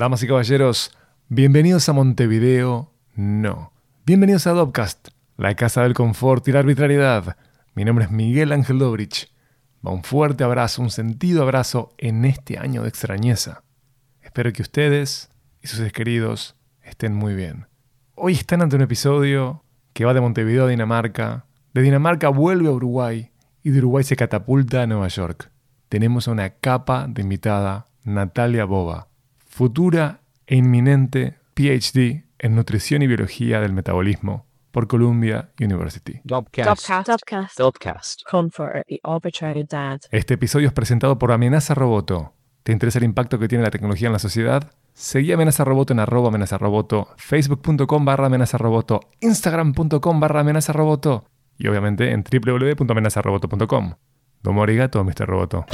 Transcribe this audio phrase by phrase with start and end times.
[0.00, 0.96] Damas y caballeros,
[1.28, 3.74] bienvenidos a Montevideo, no.
[4.06, 7.36] Bienvenidos a Dopcast, la casa del confort y la arbitrariedad.
[7.74, 9.30] Mi nombre es Miguel Ángel Dobrich.
[9.86, 13.62] Va un fuerte abrazo, un sentido abrazo en este año de extrañeza.
[14.22, 15.28] Espero que ustedes
[15.62, 17.66] y sus queridos estén muy bien.
[18.14, 21.44] Hoy están ante un episodio que va de Montevideo a Dinamarca,
[21.74, 23.32] de Dinamarca vuelve a Uruguay
[23.62, 25.50] y de Uruguay se catapulta a Nueva York.
[25.90, 29.09] Tenemos a una capa de invitada, Natalia Boba,
[29.50, 36.20] futura e inminente PhD en nutrición y biología del metabolismo por Columbia University.
[36.24, 36.88] Dopcast.
[37.06, 37.58] Dopcast.
[37.58, 38.22] Dopcast.
[38.30, 40.00] Comfort the arbitrary dad.
[40.10, 42.32] Este episodio es presentado por Amenaza Roboto.
[42.62, 44.72] ¿Te interesa el impacto que tiene la tecnología en la sociedad?
[44.94, 51.26] Seguí Amenaza Roboto en arroba amenaza roboto, facebook.com barra amenaza roboto, instagram.com barra amenaza roboto
[51.58, 53.94] y obviamente en www.amenazaroboto.com.
[54.42, 55.26] Domo arigato, Mr.
[55.26, 55.66] Roboto.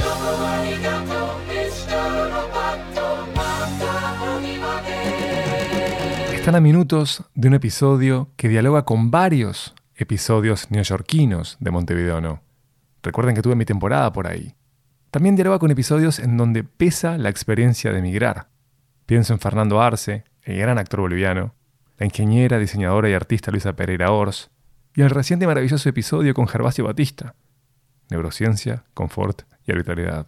[6.47, 12.41] Están a minutos de un episodio que dialoga con varios episodios neoyorquinos de Montevideo No.
[13.03, 14.55] Recuerden que tuve mi temporada por ahí.
[15.11, 18.47] También dialoga con episodios en donde pesa la experiencia de emigrar.
[19.05, 21.53] Pienso en Fernando Arce, el gran actor boliviano,
[21.97, 24.49] la ingeniera, diseñadora y artista Luisa Pereira Ors,
[24.95, 27.35] y el reciente y maravilloso episodio con Gervasio Batista.
[28.09, 30.27] Neurociencia, confort y arbitrariedad.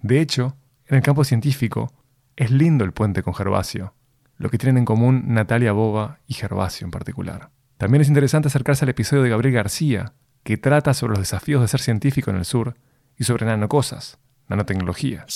[0.00, 1.92] De hecho, en el campo científico,
[2.34, 3.92] es lindo el puente con Gervasio,
[4.40, 7.50] lo que tienen en común Natalia Boba y Gervasio en particular.
[7.76, 11.68] También es interesante acercarse al episodio de Gabriel García, que trata sobre los desafíos de
[11.68, 12.74] ser científico en el sur
[13.18, 15.26] y sobre nanocosas, nanotecnología.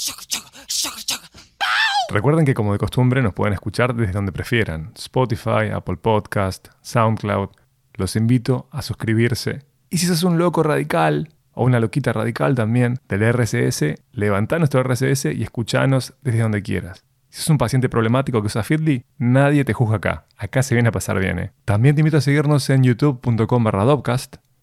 [2.08, 7.50] Recuerden que como de costumbre nos pueden escuchar desde donde prefieran, Spotify, Apple Podcast, SoundCloud.
[7.92, 9.66] Los invito a suscribirse.
[9.90, 14.82] Y si sos un loco radical o una loquita radical también del RSS, levantá nuestro
[14.82, 17.04] RSS y escuchanos desde donde quieras.
[17.34, 20.26] Si sos un paciente problemático que usa Feedly, nadie te juzga acá.
[20.36, 21.40] Acá se viene a pasar bien.
[21.40, 21.52] ¿eh?
[21.64, 23.84] También te invito a seguirnos en youtube.com barra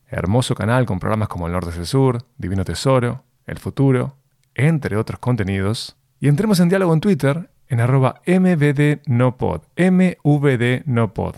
[0.07, 4.15] hermoso canal con programas como El Norte es el Sur, Divino Tesoro, El Futuro,
[4.55, 5.97] entre otros contenidos.
[6.21, 11.35] Y entremos en diálogo en Twitter en arroba mvdnopod, mvdnopod.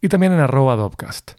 [0.00, 1.32] Y también en arroba Dopcast.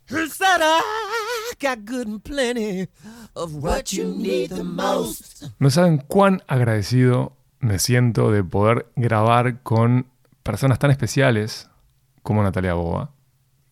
[5.57, 10.07] No saben cuán agradecido me siento de poder grabar con
[10.44, 11.69] personas tan especiales
[12.23, 13.12] como Natalia Boba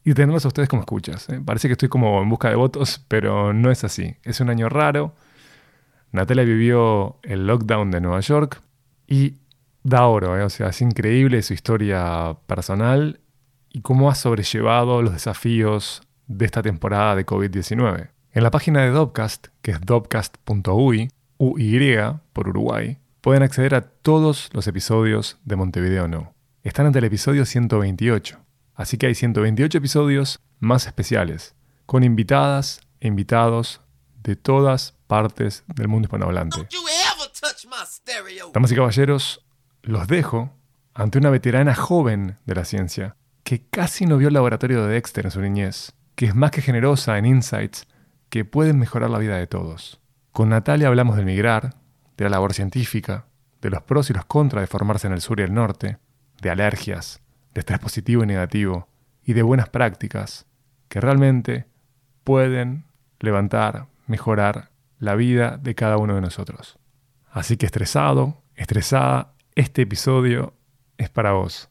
[0.03, 1.27] y tenerlos a ustedes como escuchas.
[1.29, 1.41] ¿eh?
[1.43, 4.15] Parece que estoy como en busca de votos, pero no es así.
[4.23, 5.15] Es un año raro.
[6.11, 8.61] Natalia vivió el lockdown de Nueva York
[9.07, 9.35] y
[9.83, 10.43] da oro, ¿eh?
[10.43, 13.19] o sea, es increíble su historia personal
[13.69, 18.09] y cómo ha sobrellevado los desafíos de esta temporada de COVID-19.
[18.31, 21.97] En la página de Dopcast, que es dopcast.uy, UY
[22.33, 26.35] por Uruguay, pueden acceder a todos los episodios de Montevideo No.
[26.61, 28.37] Están ante el episodio 128,
[28.75, 31.55] así que hay 128 episodios más especiales,
[31.87, 33.81] con invitadas e invitados
[34.21, 36.67] de todas partes del mundo hispanohablante.
[38.53, 39.43] Damas y caballeros,
[39.81, 40.51] los dejo
[40.93, 45.25] ante una veterana joven de la ciencia que casi no vio el laboratorio de Dexter
[45.25, 47.87] en su niñez, que es más que generosa en insights
[48.29, 49.99] que pueden mejorar la vida de todos.
[50.31, 51.84] Con Natalia hablamos del migrar,
[52.17, 53.25] de la labor científica,
[53.61, 55.97] de los pros y los contras de formarse en el sur y el norte,
[56.41, 57.21] de alergias,
[57.53, 58.87] de estrés positivo y negativo,
[59.23, 60.45] y de buenas prácticas
[60.87, 61.65] que realmente
[62.23, 62.85] pueden
[63.19, 66.77] levantar, mejorar la vida de cada uno de nosotros.
[67.29, 70.53] Así que estresado, estresada, este episodio
[70.97, 71.69] es para vos.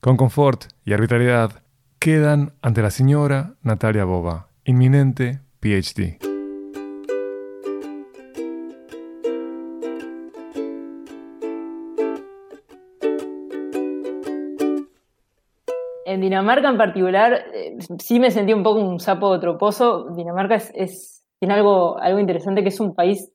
[0.00, 1.62] Con confort y arbitrariedad
[1.98, 6.31] quedan ante la señora Natalia Boba, inminente PhD.
[16.12, 20.10] En Dinamarca en particular, eh, sí me sentí un poco un sapo troposo.
[20.14, 23.32] Dinamarca es, es- tiene algo, interesante que es un país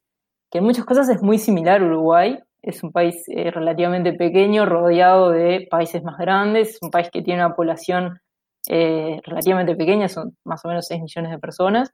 [0.51, 2.37] que en muchas cosas es muy similar a Uruguay.
[2.61, 6.75] Es un país eh, relativamente pequeño, rodeado de países más grandes.
[6.75, 8.19] Es un país que tiene una población
[8.69, 11.91] eh, relativamente pequeña, son más o menos 6 millones de personas.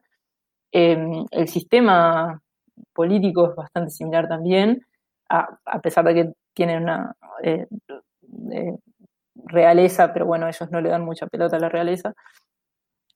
[0.72, 0.98] Eh,
[1.30, 2.42] el sistema
[2.92, 4.82] político es bastante similar también,
[5.30, 7.16] a, pesar de que tienen una
[9.46, 12.14] realeza, pero bueno, ellos no le dan mucha pelota a la realeza.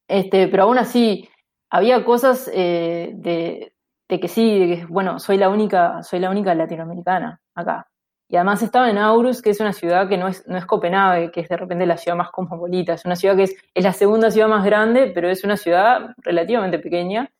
[0.09, 1.29] Este, pero aún así,
[1.71, 3.73] había cosas eh, de,
[4.09, 7.89] de que sí, de que, bueno, soy la única, soy la única latinoamericana acá.
[8.31, 11.31] Y además estaba en Aarhus, que es una ciudad que no es, no es Copenhague,
[11.31, 12.93] que es de repente la ciudad más cosmopolita.
[12.93, 16.15] Es una ciudad que es, es la segunda ciudad más grande, pero es una ciudad
[16.19, 17.31] relativamente pequeña.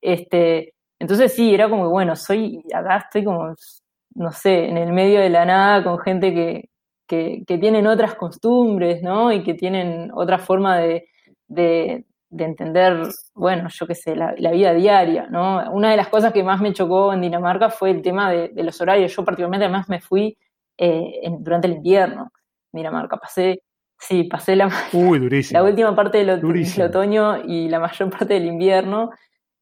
[0.00, 3.54] Este, entonces sí, era como que, bueno, soy, acá estoy como,
[4.14, 6.70] no sé, en el medio de la nada con gente que,
[7.12, 9.30] que, que tienen otras costumbres, ¿no?
[9.32, 11.08] Y que tienen otra forma de,
[11.46, 13.02] de, de entender,
[13.34, 15.70] bueno, yo qué sé, la, la vida diaria, ¿no?
[15.72, 18.62] Una de las cosas que más me chocó en Dinamarca fue el tema de, de
[18.64, 19.14] los horarios.
[19.14, 20.38] Yo particularmente además me fui
[20.78, 22.32] eh, en- durante el invierno
[22.72, 23.18] en Dinamarca.
[23.18, 23.60] Pasé,
[23.98, 25.60] sí, pasé la, Uy, durísimo.
[25.60, 26.30] la última parte del
[26.82, 29.10] otoño y la mayor parte del invierno,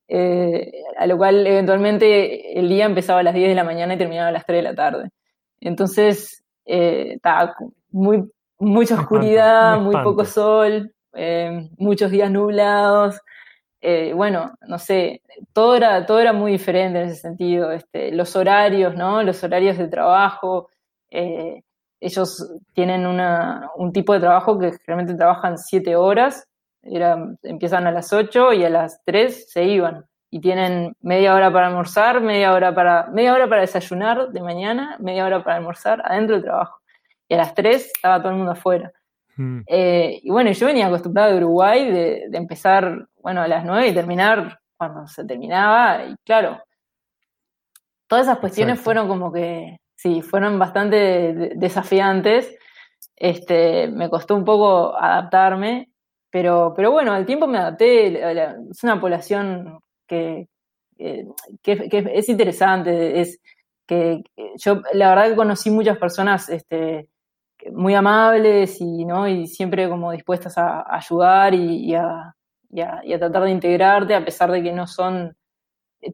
[0.06, 3.98] eh, a lo cual eventualmente el día empezaba a las 10 de la mañana y
[3.98, 5.08] terminaba a las 3 de la tarde.
[5.60, 7.54] Entonces, eh, estaba
[7.90, 13.20] muy, mucha espanto, oscuridad, muy poco sol, eh, muchos días nublados.
[13.80, 15.22] eh, bueno, no sé,
[15.52, 17.72] todo era, todo era muy diferente en ese sentido.
[17.72, 19.22] Este, los horarios, ¿no?
[19.22, 20.68] Los horarios de trabajo.
[21.10, 21.62] eh,
[22.00, 26.48] ellos tienen una, un tipo de trabajo que realmente trabajan siete horas,
[26.82, 30.06] era, empiezan a las 8 y a las 3 se iban.
[30.30, 34.96] Y tienen media hora para almorzar, media hora para, media hora para desayunar de mañana,
[35.00, 36.80] media hora para almorzar adentro del trabajo.
[37.28, 38.92] Y a las 3 estaba todo el mundo afuera.
[39.36, 39.60] Mm.
[39.66, 43.88] Eh, y bueno, yo venía acostumbrada de Uruguay de, de empezar, bueno, a las 9
[43.88, 46.04] y terminar cuando se terminaba.
[46.04, 46.62] Y claro,
[48.06, 48.84] todas esas cuestiones Exacto.
[48.84, 52.56] fueron como que, sí, fueron bastante de- desafiantes.
[53.16, 55.90] Este, me costó un poco adaptarme,
[56.30, 58.22] pero, pero bueno, al tiempo me adapté.
[58.70, 59.80] Es una población
[60.10, 60.48] que,
[61.62, 63.40] que, que- es interesante, es
[63.86, 64.22] que,
[64.58, 67.08] yo la verdad que conocí muchas personas este,
[67.72, 69.28] muy amables y, ¿no?
[69.28, 72.34] y siempre como dispuestas a, ayudar y, a,
[72.84, 75.34] a- tratar de integrarte, a pesar de que no son,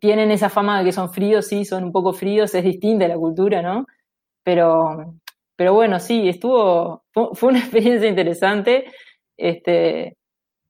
[0.01, 3.17] tienen esa fama de que son fríos, sí, son un poco fríos, es distinta la
[3.17, 3.87] cultura, ¿no?
[4.45, 5.15] Pero,
[5.57, 7.05] pero bueno, sí, estuvo,
[7.35, 8.87] fue una experiencia interesante,
[9.39, 10.17] este,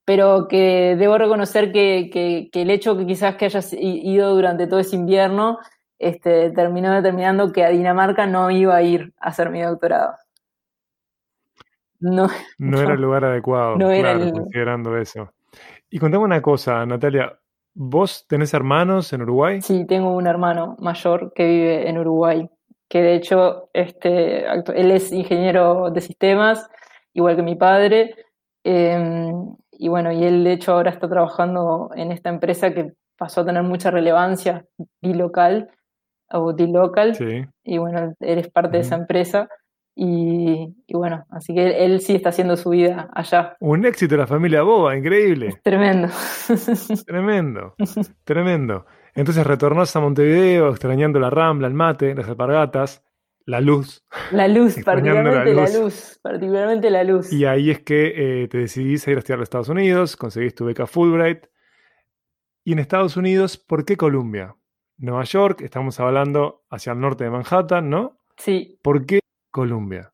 [0.07, 4.65] pero que debo reconocer que, que- que el hecho que quizás que hayas ido durante
[4.65, 5.57] todo ese invierno,
[5.99, 10.13] este, terminó determinando que a Dinamarca no iba a ir a hacer mi doctorado.
[11.99, 15.33] No, No era el lugar adecuado, No era claro, el- considerando eso.
[15.89, 17.37] Y contame una cosa, Natalia.
[17.73, 19.61] ¿Vos tenés hermanos en Uruguay?
[19.61, 22.49] Sí, tengo un hermano mayor que vive en Uruguay,
[22.87, 26.65] que de hecho este, él es ingeniero de sistemas,
[27.13, 28.15] igual que mi padre,
[28.63, 29.33] eh,
[29.79, 33.45] y bueno, y él de hecho ahora está trabajando en esta empresa que pasó a
[33.45, 34.65] tener mucha relevancia,
[35.01, 35.69] D-Local,
[36.31, 37.45] o D-Local, Sí.
[37.63, 39.47] y bueno, él es parte de esa empresa,
[39.95, 43.55] y, y bueno, así que él, él sí está haciendo su vida allá.
[43.59, 45.59] Un éxito de la familia Boba, increíble.
[45.63, 46.09] Tremendo.
[47.05, 47.73] Tremendo,
[48.23, 48.85] tremendo.
[49.15, 53.03] Entonces retornás a Montevideo extrañando la rambla, el mate, las alpargatas,
[53.47, 54.03] la luz.
[54.31, 56.19] La luz, la particularmente la luz.
[56.21, 57.31] particularmente la luz.
[57.31, 60.53] Y ahí es que eh, te decidís a ir a estudiar a Estados Unidos, conseguís
[60.53, 61.47] tu beca Fulbright.
[62.65, 64.55] Y en Estados Unidos, ¿por qué Columbia?
[64.97, 68.19] Nueva York, estamos hablando hacia el norte de Manhattan, ¿no?
[68.35, 70.11] Sí, ¿Por qué Columbia?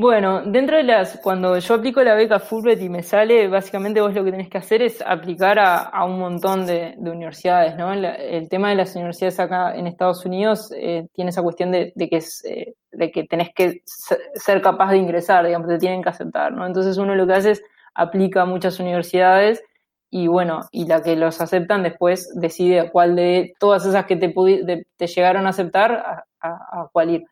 [0.00, 4.14] Bueno, dentro de las, cuando yo aplico la beca Fulbright y me sale, básicamente vos
[4.14, 7.92] lo que tenés que hacer es aplicar a, a un montón de, de universidades, ¿no?
[7.92, 12.08] El tema de las universidades acá en Estados Unidos eh, tiene esa cuestión de, de
[12.08, 16.00] que es, eh, de que tenés que se- ser capaz de ingresar, digamos, te tienen
[16.04, 16.64] que aceptar, ¿no?
[16.64, 17.62] Entonces uno lo que hace es
[17.92, 19.64] aplica a muchas universidades
[20.10, 24.14] y bueno, y la que los aceptan después decide a cuál de todas esas que
[24.14, 27.24] te, de- te llegaron a aceptar, a, a- cuál ir.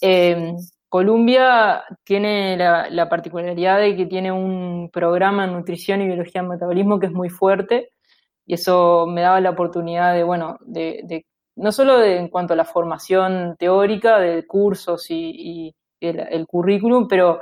[0.00, 0.54] Eh,
[0.88, 6.50] Columbia tiene la, la particularidad de que tiene un programa en nutrición y biología del
[6.50, 7.90] metabolismo que es muy fuerte
[8.46, 11.26] y eso me daba la oportunidad de, bueno, de, de-
[11.56, 17.40] no solo de, en cuanto a la formación teórica de cursos y, el, currículum, pero,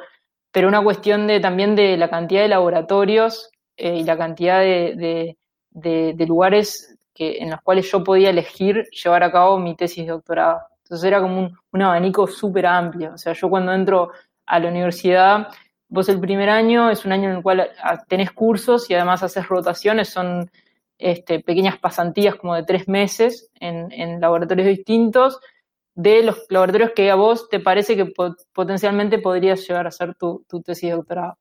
[0.50, 4.94] pero una cuestión de, también de la cantidad de laboratorios eh, y la cantidad de,
[4.96, 5.38] de-
[5.70, 10.06] de- de lugares que, en los cuales yo podía elegir llevar a cabo mi tesis
[10.06, 10.60] de doctorado.
[10.86, 13.12] Entonces era como un, un abanico súper amplio.
[13.14, 14.12] O sea, yo cuando entro
[14.46, 15.48] a la universidad,
[15.88, 19.22] vos el primer año es un año en el cual ah, tenés cursos y además
[19.24, 20.48] haces rotaciones, son
[20.98, 25.40] este, pequeñas pasantías como de tres meses en, en laboratorios distintos
[25.94, 30.14] de los laboratorios que a vos te parece que po- potencialmente podrías llegar a hacer
[30.14, 31.38] tu, tu tesis de doctorado.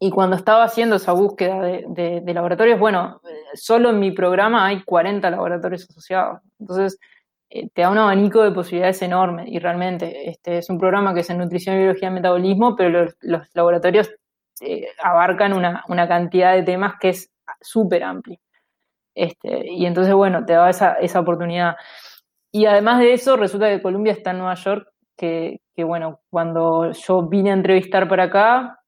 [0.00, 4.12] Y cuando estaba haciendo esa búsqueda de, de- de laboratorios, bueno, eh, solo en mi
[4.12, 6.40] programa hay 40 laboratorios asociados.
[6.60, 6.98] Entonces,
[7.48, 11.30] te da un abanico de posibilidades enorme y realmente este es un programa que es
[11.30, 14.10] en nutrición y biología del metabolismo, pero los, laboratorios
[14.60, 18.38] eh, abarcan una, una cantidad de temas que es súper amplia.
[19.14, 21.76] Este, y entonces, bueno, te da esa, esa oportunidad.
[22.52, 26.92] Y además de eso, resulta que Columbia está en Nueva York, que, que bueno, cuando
[26.92, 28.78] yo vine a entrevistar para acá,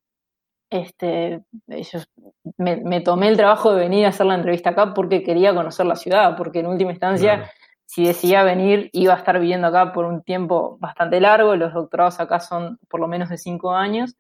[0.71, 2.09] este, ellos,
[2.57, 5.97] me, tomé el trabajo de venir a hacer la entrevista acá porque quería conocer la
[5.97, 7.51] ciudad, porque en última instancia.
[7.91, 11.57] Si decidía venir, iba a estar viviendo acá por un tiempo bastante largo.
[11.57, 14.17] Los doctorados acá son por lo menos de cinco años.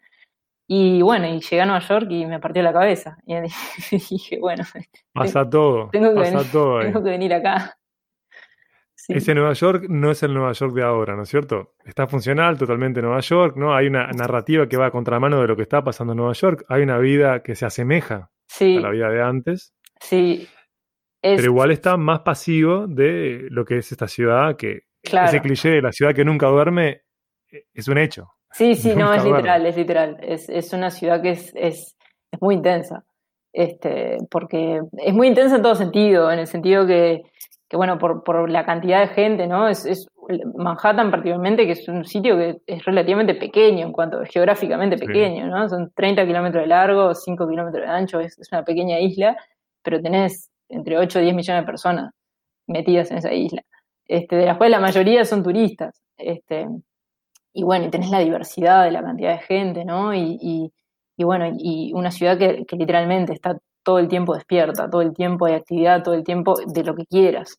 [0.66, 3.18] Y bueno, y llegué a Nueva York y me partió la cabeza.
[3.26, 4.64] Y dije, bueno,
[5.12, 6.86] Pasa todo, tengo que, pasa venir, todo ahí.
[6.86, 7.76] tengo que venir acá.
[8.96, 9.12] Sí.
[9.14, 11.74] Ese Nueva York no es el Nueva York de ahora, ¿no es cierto?
[11.84, 13.72] Está funcional totalmente Nueva York, ¿no?
[13.72, 16.64] Hay una narrativa que va a contramano de lo que está pasando en Nueva York.
[16.68, 20.48] Hay una vida que se asemeja Sí, a la vida de antes, sí.
[21.22, 25.28] Es, pero igual está más pasivo de lo que es esta ciudad, que Claro.
[25.28, 27.02] ese cliché de la ciudad que nunca duerme
[27.50, 28.28] eh, es un hecho.
[28.52, 29.38] Sí, sí, no, es duerme.
[29.38, 30.16] literal, es literal.
[30.22, 31.96] Es, es una ciudad que es, es,
[32.30, 33.04] es muy intensa.
[33.52, 37.22] Este, porque es muy intensa en todo sentido, en el sentido que,
[37.68, 39.68] que bueno, por, por la cantidad de gente, ¿no?
[39.68, 40.06] Es, es
[40.54, 45.06] Manhattan particularmente, que es un sitio que es relativamente pequeño en cuanto geográficamente Sí.
[45.06, 45.68] pequeño, ¿no?
[45.68, 49.36] Son 30 kilómetros de largo, 5 kilómetros de ancho, es, es una pequeña isla,
[49.82, 52.12] pero tenés entre 8 y 10 millones de personas
[52.68, 53.62] metidas en esa isla,
[54.06, 56.00] este, de las cuales la mayoría son turistas.
[56.18, 56.68] Este,
[57.52, 60.14] y bueno, y tenés la diversidad de la cantidad de gente, ¿no?
[60.14, 60.72] Y, y,
[61.16, 65.14] y bueno, y una ciudad que, que literalmente está todo el tiempo despierta, todo el
[65.14, 67.58] tiempo hay actividad, todo el tiempo de lo que quieras.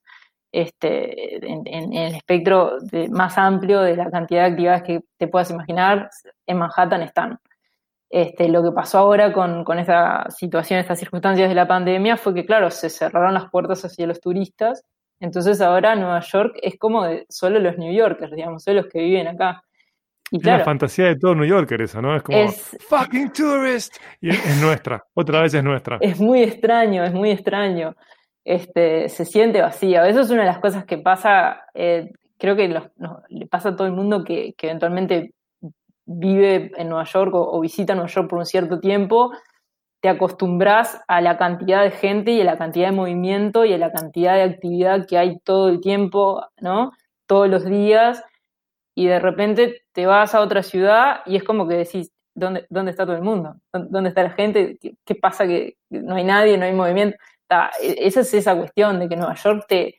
[0.54, 5.02] Este, en, en- en el espectro de- más amplio de la cantidad de actividades que
[5.18, 6.10] te puedas imaginar,
[6.48, 7.40] en Manhattan están.
[8.12, 12.34] Este, lo que pasó ahora con, con esta situación, estas circunstancias de la pandemia, fue
[12.34, 14.84] que, claro, se cerraron las puertas hacia los turistas.
[15.22, 19.00] Entonces ahora Nueva York es como de solo los New Yorkers, digamos, solo los que
[19.00, 19.64] viven acá.
[20.30, 22.16] Y Es la fantasía de todo New Yorker eso, ¿no?
[22.16, 23.96] Es como es, fucking tourist.
[24.20, 25.98] Y es, es nuestra, otra vez es nuestra.
[26.02, 27.96] es muy extraño, es muy extraño.
[28.44, 30.08] Este, se siente vacía.
[30.08, 33.70] Eso es una de las cosas que pasa, eh, creo que los- no, le pasa
[33.70, 35.34] a todo el mundo que, que eventualmente
[36.20, 39.32] vive en Nueva York o, visita Nueva York por un cierto tiempo,
[40.02, 43.78] te acostumbras a la cantidad de gente y a la cantidad de movimiento y a
[43.78, 46.92] la cantidad de actividad que hay todo el tiempo, ¿no?
[47.28, 48.24] Todos los días,
[48.96, 52.92] y de repente te vas a otra ciudad y es como que decís, ¿dónde, dónde
[52.92, 53.56] está todo el mundo?
[53.74, 54.78] ¿Dó- ¿Dónde está la gente?
[55.06, 57.18] ¿Qué, pasa que no hay nadie, no hay movimiento?
[57.82, 59.96] E- esa es esa cuestión de que Nueva York te,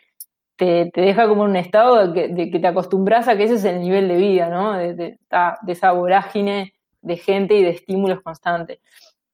[0.57, 3.65] te, te deja como en un estado de que, te acostumbras a que ese es
[3.65, 4.73] el nivel de vida, ¿no?
[4.75, 5.19] De, de
[5.67, 8.79] esa vorágine de gente y de estímulos constantes.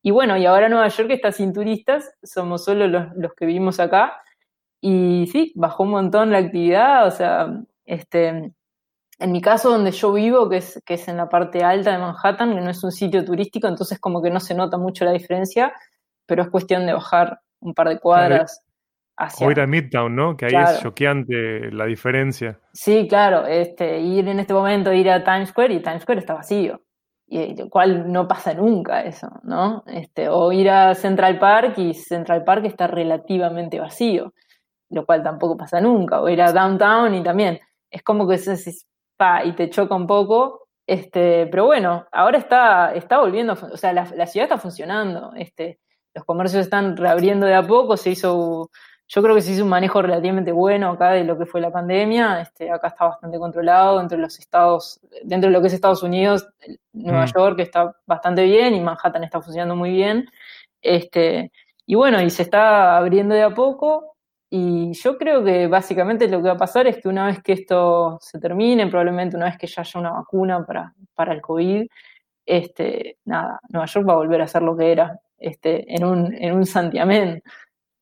[0.02, 3.80] Y bueno, y ahora Nueva York está sin turistas, somos solo los, los que vivimos
[3.80, 4.22] acá.
[4.80, 7.48] Y sí, bajó un montón la actividad, o sea,
[7.84, 8.52] este,
[9.18, 11.98] en mi caso donde yo vivo, que es, que es en la parte alta de
[11.98, 15.12] Manhattan, que no es un sitio turístico, entonces como que no se nota mucho la
[15.12, 15.72] diferencia,
[16.26, 18.62] pero es cuestión de bajar un par de cuadras
[19.18, 19.46] hacia...
[19.46, 20.36] O ir a Midtown, ¿no?
[20.36, 20.70] Que ahí Claro.
[20.70, 22.60] es choqueante la diferencia.
[22.72, 26.34] Sí, claro, este, ir en este momento, ir a Times Square y Times Square está
[26.34, 26.80] vacío,
[27.26, 29.82] y lo cual no pasa nunca eso, ¿no?
[29.86, 34.32] Este, o ir a Central Park y Central Park está relativamente vacío,
[34.90, 37.60] lo cual tampoco pasa nunca, o ir a Downtown y también,
[37.90, 38.56] es como que se,
[39.16, 43.92] pa, y te choca un poco, este, pero bueno, ahora está, está volviendo, o sea,
[43.92, 45.80] la, la ciudad está funcionando, este,
[46.14, 48.70] los comercios están reabriendo de a poco, se hizo
[49.08, 51.70] yo creo que se hizo un manejo relativamente bueno acá de lo que fue la
[51.70, 52.42] pandemia.
[52.42, 56.02] Este, acá está bastante controlado dentro de los estados, dentro de lo que es Estados
[56.02, 56.46] Unidos,
[56.92, 57.32] Nueva Mm.
[57.34, 60.28] York está bastante bien y Manhattan está funcionando muy bien.
[60.82, 61.50] Este,
[61.86, 64.16] y bueno, y se está abriendo de a poco.
[64.50, 67.52] Y yo creo que básicamente lo que va a pasar es que una vez que
[67.52, 71.86] esto se termine, probablemente una vez que ya haya una vacuna para, para el COVID,
[72.46, 76.34] este, nada, Nueva York va a volver a ser lo que era, este, en un,
[76.34, 77.42] en un santiamén,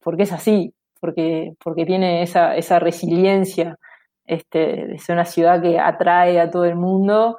[0.00, 3.79] porque es así, porque, porque tiene esa, esa resiliencia
[4.25, 7.38] este, de ser una ciudad que atrae a todo el mundo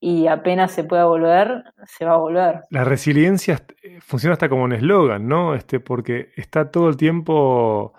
[0.00, 2.60] y apenas se pueda volver, se va a volver.
[2.70, 5.54] La resiliencia eh, funciona hasta como un eslogan, ¿no?
[5.54, 7.94] Este, porque está todo el tiempo.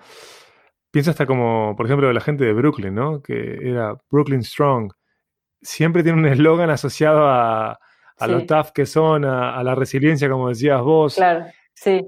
[0.92, 3.22] Pienso hasta como, por ejemplo, la gente de Brooklyn, ¿no?
[3.22, 4.92] Que era Brooklyn Strong.
[5.62, 7.80] Siempre tiene un eslogan asociado a,
[8.18, 8.46] a lo Sí.
[8.46, 11.16] tough que son, a, a la resiliencia, como decías vos.
[11.16, 12.06] Claro, sí.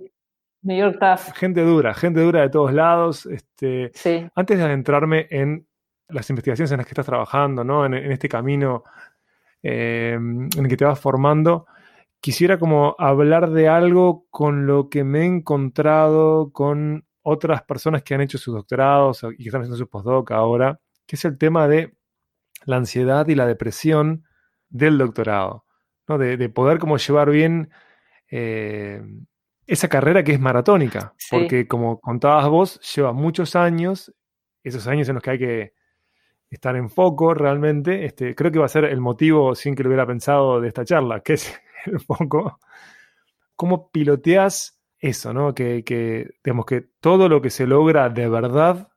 [0.68, 3.26] New York Tough, Gente dura, gente dura de todos lados.
[3.26, 4.28] Este, sí.
[4.36, 5.66] antes de adentrarme en
[6.10, 7.86] las investigaciones en las que estás trabajando, ¿no?
[7.86, 8.84] en, en este camino
[9.64, 11.68] eh, en el que te vas formando,
[12.20, 18.16] quisiera como hablar de algo con lo que me he encontrado con otras personas que
[18.16, 21.70] han hecho sus doctorados y que están haciendo su postdoc ahora, que es el tema
[21.70, 21.94] de
[22.66, 24.26] la ansiedad y la depresión
[24.70, 25.64] del doctorado,
[26.10, 26.18] ¿no?
[26.18, 27.70] de, de poder como llevar bien
[28.30, 29.02] eh,
[29.68, 31.36] esa carrera que es maratónica, Sí.
[31.36, 34.14] porque como contabas vos, lleva muchos años,
[34.64, 35.74] esos años en los que hay que
[36.50, 39.90] estar en foco realmente, este, creo que va a ser el motivo, sin que lo
[39.90, 41.54] hubiera pensado, de esta charla, que es
[41.86, 42.60] el foco.
[43.56, 45.54] ¿Cómo piloteas eso, no?
[45.54, 48.88] Que, que, digamos que todo lo que se logra de verdad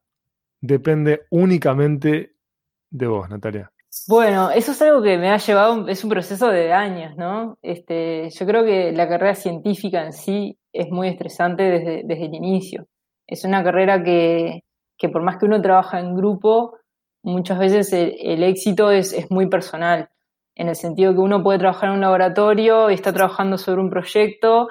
[0.60, 2.36] depende únicamente
[2.90, 3.72] de vos, Natalia?
[4.06, 7.58] Bueno, eso es algo que me ha llevado, es un proceso de años, ¿no?
[7.60, 12.34] Este, yo creo que la carrera científica en sí es muy estresante desde, desde el
[12.34, 12.86] inicio.
[13.26, 14.64] Es una carrera que,
[14.98, 16.78] que por más que uno trabaja en grupo,
[17.22, 20.10] muchas veces el, éxito es, es, muy personal,
[20.54, 24.68] en el sentido que uno puede trabajar en un laboratorio está trabajando sobre un proyecto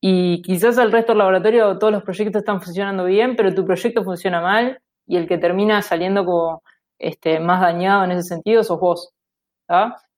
[0.00, 4.04] y quizás el resto del laboratorio todos los proyectos están funcionando bien, pero tu proyecto
[4.04, 6.62] funciona mal y el que termina saliendo como
[6.98, 9.12] este, más dañado en ese sentido sos vos,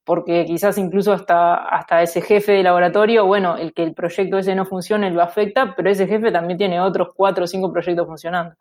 [0.09, 4.55] Porque quizás incluso hasta, hasta ese jefe de laboratorio, bueno, el que el proyecto ese
[4.55, 8.55] no funcione lo afecta, pero ese jefe también tiene otros cuatro o cinco proyectos funcionando.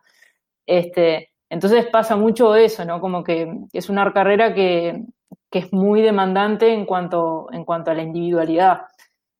[0.65, 2.99] Este, entonces pasa mucho eso, ¿no?
[2.99, 5.05] Como que es una carrera que,
[5.49, 8.81] que es muy demandante en cuanto, en cuanto a la individualidad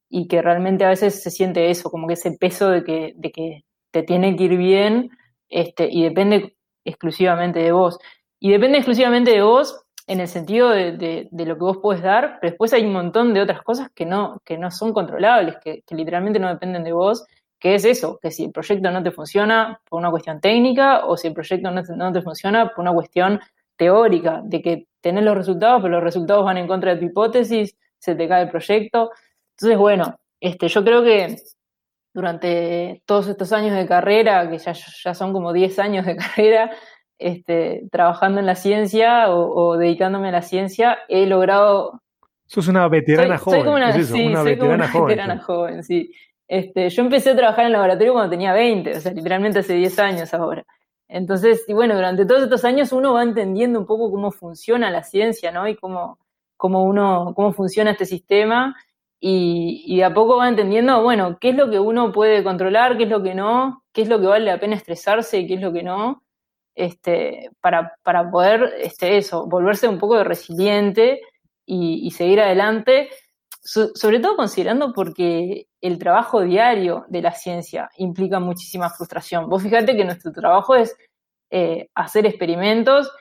[0.10, 3.32] y que realmente a veces se siente eso, como que ese peso de que, de
[3.34, 5.10] que te tiene que ir bien
[5.50, 8.00] este, y depende exclusivamente de vos.
[8.40, 12.38] Y depende exclusivamente de vos en el sentido de, de, lo que vos podés dar,
[12.40, 15.84] pero después hay un montón de otras cosas que no, que no son controlables, que,
[15.86, 17.26] que, literalmente no dependen de vos,
[17.60, 21.18] que es eso, que si el proyecto no te funciona por una cuestión técnica o
[21.18, 23.40] si el proyecto no te, no te funciona por una cuestión
[23.76, 27.76] teórica, de que tenés los resultados, pero los resultados van en contra de tu hipótesis,
[28.00, 29.12] se te cae el proyecto.
[29.52, 31.36] Entonces, bueno, este, yo creo que
[32.14, 36.72] durante todos estos años de carrera, que ya, ya son como 10 años de carrera,
[37.20, 42.02] este, trabajando en la ciencia o, o, dedicándome a la ciencia, he logrado...
[42.46, 43.60] Sos una veterana soy, joven.
[43.60, 44.14] Soy como una, ¿es eso?
[44.16, 46.12] sí, una soy veterana, como una joven, veterana joven, sí.
[46.48, 49.74] Este, yo empecé a trabajar en el laboratorio cuando tenía 20, o sea, literalmente hace
[49.74, 50.66] 10 años ahora.
[51.10, 55.04] Entonces, y bueno, durante todos estos años uno va entendiendo un poco cómo funciona la
[55.04, 55.68] ciencia, ¿no?
[55.68, 56.20] Y cómo,
[56.56, 58.76] cómo uno, cómo funciona este sistema.
[59.20, 62.98] Y, y de a poco va entendiendo, bueno, qué es lo que uno puede controlar,
[62.98, 65.56] qué es lo que no, qué es lo que vale la pena estresarse y qué
[65.56, 66.22] es lo que no
[66.78, 71.22] este, para, para poder este, eso, volverse un poco resiliente
[71.66, 73.10] y, y seguir adelante,
[73.62, 79.50] so, sobre todo considerando porque el trabajo diario de la ciencia implica muchísima frustración.
[79.50, 80.96] Vos fíjate que nuestro trabajo es
[81.50, 83.12] eh, hacer experimentos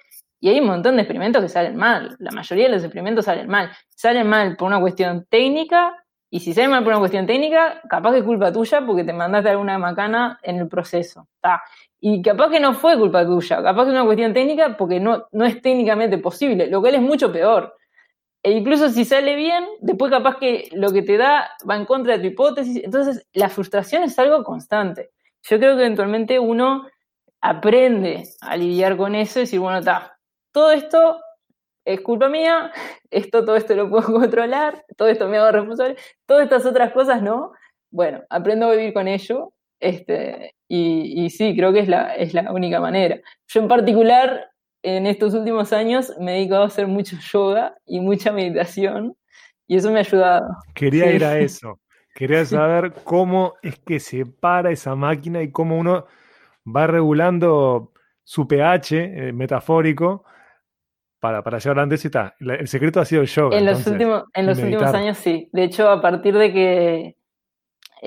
[0.40, 2.16] y hay un montón de experimentos que salen mal.
[2.18, 3.70] La mayoría de los experimentos salen mal.
[3.88, 5.94] Salen mal por una cuestión técnica
[6.28, 9.12] y si salen mal por una cuestión técnica, capaz que es culpa tuya porque te
[9.12, 11.28] mandaste alguna macana en el proceso.
[11.40, 11.62] ¿tá?
[12.08, 15.26] Y capaz que no fue culpa tuya, capaz que es una cuestión técnica porque no,
[15.32, 17.74] no es técnicamente posible, lo cual es mucho peor.
[18.44, 22.12] E incluso si sale bien, después capaz que lo que te da va en contra
[22.12, 22.80] de tu hipótesis.
[22.84, 25.10] Entonces, la frustración es algo constante.
[25.42, 26.86] Yo creo que eventualmente uno
[27.40, 30.16] aprende a lidiar con eso y decir, bueno, está,
[30.52, 31.20] todo esto
[31.84, 32.70] es culpa mía,
[33.10, 37.20] esto, todo esto lo puedo controlar, todo esto me hago responsable, todas estas otras cosas
[37.20, 37.50] no.
[37.90, 42.34] Bueno, aprendo a vivir con ello este, y, y, sí, creo que es la, es
[42.34, 43.20] la única manera.
[43.48, 44.50] Yo en particular,
[44.82, 49.16] en estos últimos años, me he dedicado a hacer mucho yoga y mucha meditación
[49.66, 50.48] y eso me ha ayudado.
[50.74, 51.16] Quería sí.
[51.16, 51.80] ir a eso.
[52.14, 56.06] Quería saber cómo es que se para esa máquina y cómo uno
[56.66, 57.92] va regulando
[58.24, 60.24] su pH eh, metafórico
[61.20, 62.34] para, para llevar adelante y está.
[62.40, 63.56] El secreto ha sido el yoga.
[63.56, 65.48] En los, entonces, últimos, en los últimos años sí.
[65.52, 67.16] De hecho, a partir de que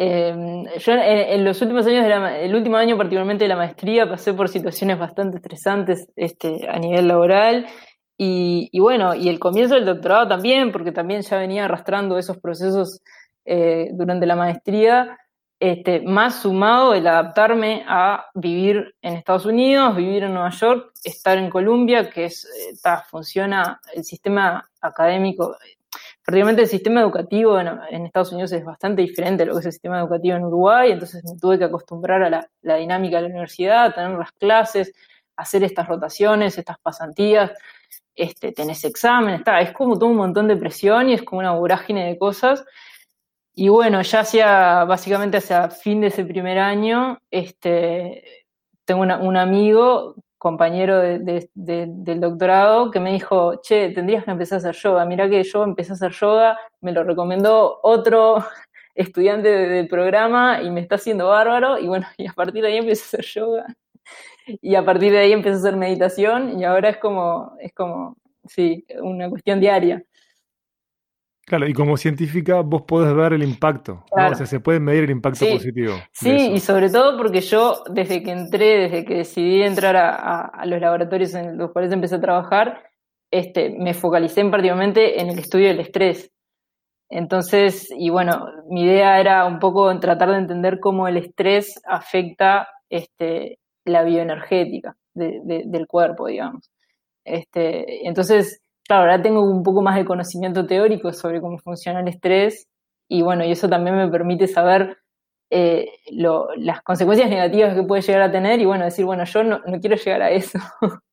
[0.01, 0.33] eh,
[0.77, 4.07] yo en, en, los últimos años, de la, el último año particularmente de la maestría,
[4.07, 7.67] pasé por situaciones bastante estresantes este, a nivel laboral.
[8.17, 13.01] Y, bueno, y el comienzo del doctorado también, porque también ya venía arrastrando esos procesos
[13.43, 15.17] eh, durante la maestría,
[15.59, 21.37] este, más sumado el adaptarme a vivir en Estados Unidos, vivir en Nueva York, estar
[21.37, 25.57] en Columbia, que es, está, funciona el sistema académico,
[26.29, 29.71] prácticamente el sistema educativo en, Estados Unidos es bastante diferente a lo que es el
[29.71, 32.29] sistema educativo en Uruguay, entonces me tuve que acostumbrar a
[32.61, 34.93] la, dinámica de la universidad, tener las clases,
[35.35, 37.51] hacer estas rotaciones, estas pasantías,
[38.13, 42.05] este, tenés examen, es como todo un montón de presión y es como una vorágine
[42.05, 42.63] de cosas.
[43.55, 48.45] Y bueno, ya hacia, básicamente hacia fin de ese primer año, este,
[48.85, 54.31] tengo un amigo, compañero de, de, de, del doctorado, que me dijo, che, tendrías que
[54.31, 55.05] empezar a hacer yoga.
[55.05, 58.37] Mirá que yo empecé a hacer yoga, me lo recomendó otro
[58.95, 61.77] estudiante del programa y me está haciendo bárbaro.
[61.77, 63.65] Y bueno, y a partir de ahí empecé a hacer yoga.
[64.61, 68.15] Y a partir de ahí empecé a hacer meditación y ahora es como, es como,
[68.47, 70.03] sí, una cuestión diaria.
[71.49, 74.29] Claro, y como científica vos podés ver el impacto, claro.
[74.29, 74.33] ¿no?
[74.35, 75.51] o sea, se puede medir el impacto sí.
[75.51, 75.95] positivo.
[76.11, 80.41] Sí, y sobre todo porque yo desde que entré, desde que decidí entrar a, a,
[80.45, 82.83] a, los laboratorios en los cuales empecé a trabajar,
[83.31, 86.31] este, me focalicé particularmente en el estudio del estrés.
[87.09, 92.67] Entonces, y bueno, mi idea era un poco tratar de entender cómo el estrés afecta
[92.91, 96.69] este, la bioenergética de- de- del cuerpo, digamos.
[97.25, 102.07] Este, entonces, claro, ahora tengo un poco más de conocimiento teórico sobre cómo funciona el
[102.09, 102.67] estrés
[103.07, 104.97] y bueno, y eso también me permite saber
[105.51, 109.43] eh, lo- las consecuencias negativas que puede llegar a tener y bueno, decir, bueno, yo
[109.43, 110.59] no, no quiero llegar a eso.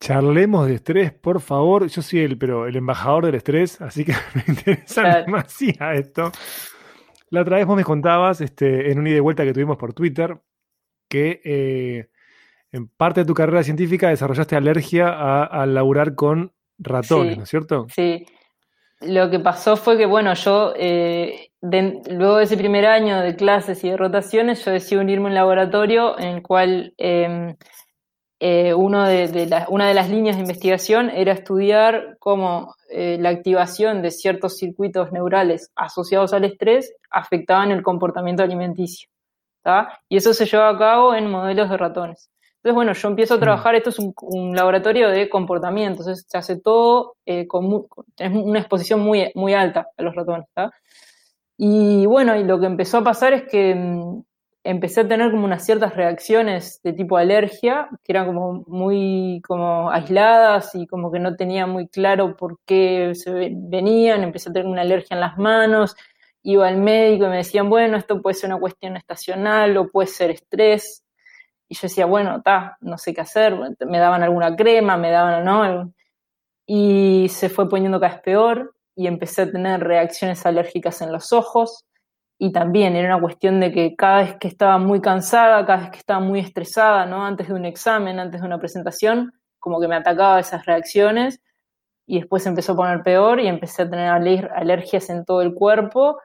[0.00, 1.86] Charlemos de estrés, por favor.
[1.88, 5.24] Yo soy el, pero el embajador del estrés, así que me interesa Claro.
[5.26, 6.32] demasiado esto.
[7.30, 9.94] La otra vez vos me contabas, este, en un ida y vuelta que tuvimos por
[9.94, 10.40] Twitter,
[11.08, 12.10] que eh,
[12.74, 17.36] en parte de tu carrera científica desarrollaste alergia a, a laburar con ratones, Sí.
[17.38, 17.86] ¿no es cierto?
[17.94, 18.26] Sí,
[19.00, 23.36] lo que pasó fue que, bueno, yo, eh, de- luego de ese primer año de
[23.36, 27.54] clases y de rotaciones, yo decidí unirme a un laboratorio en el cual eh,
[28.40, 33.16] eh, uno de, de las- una de las líneas de investigación era estudiar cómo eh,
[33.20, 39.08] la activación de ciertos circuitos neurales asociados al estrés afectaban el comportamiento alimenticio.
[39.62, 39.98] ¿tá?
[40.10, 42.28] Y eso se lleva a cabo en modelos de ratones.
[42.64, 46.38] Entonces, bueno, yo empiezo a trabajar, esto es un, un laboratorio de comportamiento, entonces se
[46.38, 47.86] hace todo eh, con,
[48.32, 50.46] una exposición muy, muy alta a los ratones.
[50.54, 50.72] ¿tá?
[51.56, 54.22] Y bueno, y lo que empezó a pasar es que mm,
[54.64, 59.90] empecé a tener como unas ciertas reacciones de tipo alergia, que eran como muy como
[59.90, 64.52] aisladas y como que no tenía muy claro por qué se ve- venían, empecé a
[64.52, 65.96] tener una alergia en las manos,
[66.42, 70.08] iba al médico y me decían, bueno, esto puede ser una cuestión estacional o puede
[70.08, 71.03] ser estrés.
[71.68, 75.44] Y yo decía, bueno, está, no sé qué hacer, me daban alguna crema, me daban,
[75.44, 75.92] ¿no?
[76.66, 81.32] Y se fue poniendo cada vez peor y empecé a tener reacciones alérgicas en los
[81.32, 81.84] ojos
[82.38, 85.90] y también era una cuestión de que cada vez que estaba muy cansada, cada vez
[85.90, 87.24] que estaba muy estresada, ¿no?
[87.24, 91.40] Antes de un examen, antes de una presentación, como que me atacaba esas reacciones
[92.06, 95.54] y después empezó a poner peor y empecé a tener aler- alergias en todo el
[95.54, 96.18] cuerpo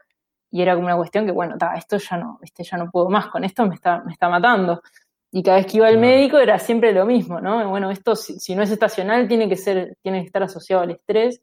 [0.52, 3.10] y era como una cuestión que, bueno, ta, esto ya no, este, ya no puedo
[3.10, 4.82] más, con esto me está, me está matando.
[5.32, 7.70] Y cada vez que iba al médico era siempre lo mismo, ¿no?
[7.70, 10.92] Bueno, esto si, si no es estacional tiene que ser, tiene que estar asociado al
[10.92, 11.42] estrés.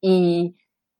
[0.00, 0.54] Y,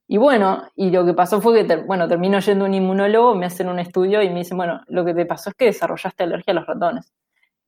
[0.08, 3.34] y bueno, y lo que pasó fue que, ter- bueno, termino yendo a un inmunólogo,
[3.36, 6.24] me hacen un estudio y me dicen, bueno, lo que te pasó es que desarrollaste
[6.24, 7.12] alergia a los ratones.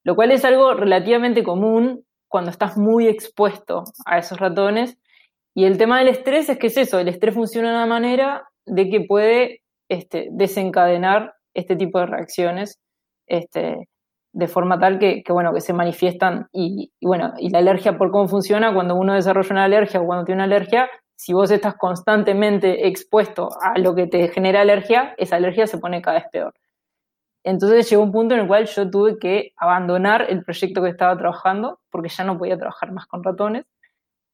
[0.02, 4.98] Lo cual es algo relativamente común cuando estás muy expuesto a esos ratones.
[5.54, 8.48] Y el tema del estrés es que es eso, el estrés funciona de una manera
[8.66, 12.78] de que puede este, desencadenar este tipo de reacciones
[13.26, 13.88] este,
[14.37, 16.49] de forma tal que, bueno, que se manifiestan.
[16.53, 20.07] Y, y bueno, y la alergia, por cómo funciona, cuando uno desarrolla una alergia o
[20.07, 25.14] cuando tiene una alergia, si vos estás constantemente expuesto a lo que te genera alergia,
[25.16, 26.53] esa alergia se pone cada vez peor.
[27.44, 31.16] Entonces llegó un punto en el cual yo tuve que abandonar el proyecto que estaba
[31.16, 33.64] trabajando porque ya no podía trabajar más con ratones.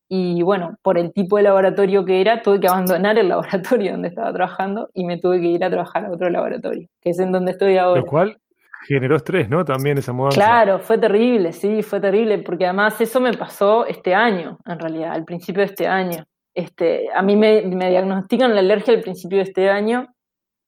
[0.08, 4.08] Y bueno, por el tipo de laboratorio que era, tuve que abandonar el laboratorio donde
[4.08, 7.30] estaba trabajando y me tuve que ir a trabajar a otro laboratorio, que es en
[7.30, 8.00] donde estoy ahora.
[8.00, 8.38] Lo cual
[8.86, 9.64] generó estrés, ¿no?
[9.64, 10.36] También esa mudanza.
[10.36, 15.12] Claro, fue terrible, sí, fue terrible, porque además eso me pasó este año, en realidad,
[15.12, 16.24] al principio de este año.
[16.54, 20.08] Este, a mí me, diagnostican la alergia al principio de este año,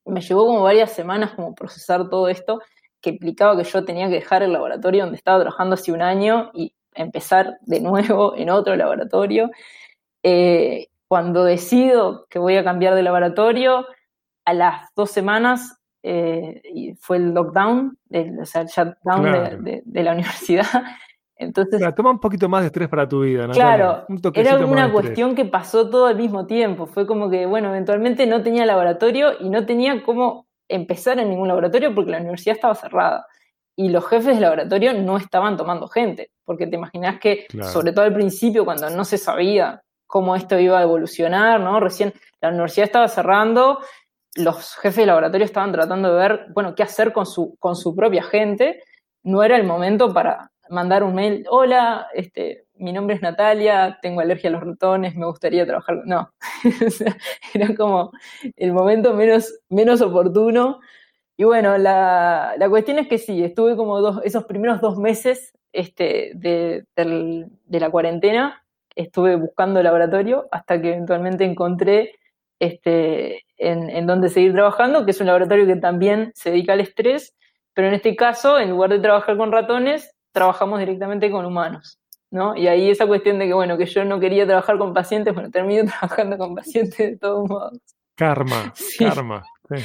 [0.07, 2.61] me llevó como varias semanas como procesar todo esto,
[3.01, 6.51] que implicaba que yo tenía que dejar el laboratorio donde estaba trabajando hace un año
[6.55, 9.51] y empezar de nuevo en otro laboratorio.
[10.23, 13.87] Eh, cuando decido que voy a cambiar de laboratorio,
[14.47, 19.43] a las dos semanas eh, y fue el lockdown, el, o sea, el shutdown Claro.
[19.43, 20.67] de, de- de la universidad.
[21.37, 23.63] Entonces, Claro, toma un poquito más de estrés para tu vida, Natalia.
[23.77, 24.93] Claro, Un era una estrés.
[24.93, 26.87] cuestión que pasó todo al mismo tiempo.
[26.87, 31.49] Fue como que, bueno, eventualmente no tenía laboratorio y no tenía cómo empezar en ningún
[31.49, 33.27] laboratorio porque la universidad estaba cerrada.
[33.77, 37.71] Y los jefes de laboratorio no estaban tomando gente, porque te imaginas que, Claro.
[37.73, 41.81] sobre todo al principio, cuando no se sabía cómo esto iba a evolucionar, ¿no?
[41.81, 43.81] Recién la universidad estaba cerrando,
[44.37, 47.95] los jefes de laboratorio estaban tratando de ver, bueno, qué hacer con su, con su
[47.95, 48.83] propia gente.
[49.23, 54.21] No era el momento para mandar un mail, hola, este, mi nombre es Natalia, tengo
[54.21, 56.03] alergia a los ratones, me gustaría trabajar.
[56.05, 56.33] No,
[57.55, 58.13] era como
[58.57, 60.81] el momento menos, menos oportuno.
[61.37, 65.53] Y bueno, la, la cuestión es que sí, estuve como dos, esos primeros dos meses
[65.73, 72.13] este, de, de la cuarentena, estuve buscando laboratorio hasta que eventualmente encontré
[72.65, 76.81] este, en, en donde seguir trabajando, que es un laboratorio que también se dedica al
[76.81, 77.35] estrés,
[77.75, 81.99] pero en este caso, en lugar de trabajar con ratones, trabajamos directamente con humanos.
[82.31, 82.57] ¿no?
[82.57, 85.51] Y ahí esa cuestión de que, bueno, que yo no quería trabajar con pacientes, bueno,
[85.51, 87.79] termino trabajando con pacientes de todos modos.
[88.17, 89.05] Karma, Sí.
[89.05, 89.45] karma.
[89.69, 89.85] sí.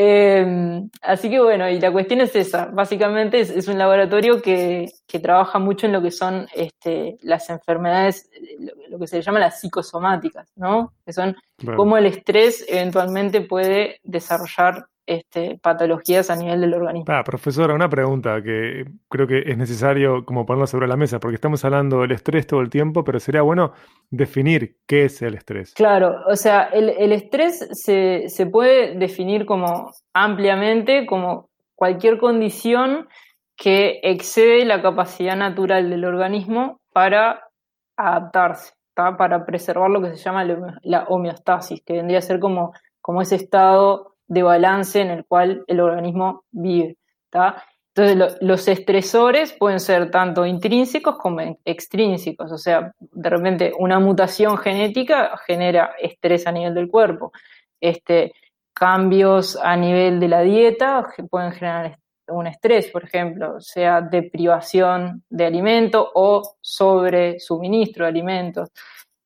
[0.00, 2.66] Eh, así que bueno, y la cuestión es esa.
[2.66, 7.50] Básicamente es, es un laboratorio que, que trabaja mucho en lo que son este, las
[7.50, 8.30] enfermedades,
[8.60, 10.92] lo, lo que se llama las psicosomáticas, ¿no?
[11.04, 11.36] Que son
[11.74, 17.06] cómo el estrés eventualmente puede desarrollar este, patologías a nivel del organismo.
[17.08, 21.36] Ah, profesora, una pregunta que creo que es necesario como ponerla sobre la mesa, porque
[21.36, 23.72] estamos hablando del estrés todo el tiempo, pero sería bueno
[24.10, 25.72] definir qué es el estrés.
[25.72, 33.08] Claro, o sea, el, el estrés se, se puede definir como ampliamente como cualquier condición
[33.56, 37.48] que excede la capacidad natural del organismo para
[37.96, 39.16] adaptarse, ¿tá?
[39.16, 43.36] para preservar lo que se llama la homeostasis, que vendría a ser como, como ese
[43.36, 46.96] estado de balance en el cual el organismo vive.
[47.30, 47.64] ¿tá?
[47.94, 53.98] Entonces, lo- los estresores pueden ser tanto intrínsecos como extrínsecos, o sea, de repente una
[53.98, 57.32] mutación genética genera estrés a nivel del cuerpo.
[57.80, 58.32] Este,
[58.72, 65.24] cambios a nivel de la dieta pueden generar un estrés, por ejemplo, sea de privación
[65.30, 68.68] de alimento o sobre suministro de alimentos,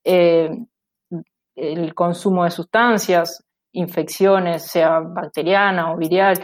[0.04, 0.50] eh,
[1.56, 6.38] el consumo de sustancias, infecciones, sea bacteriana o viral.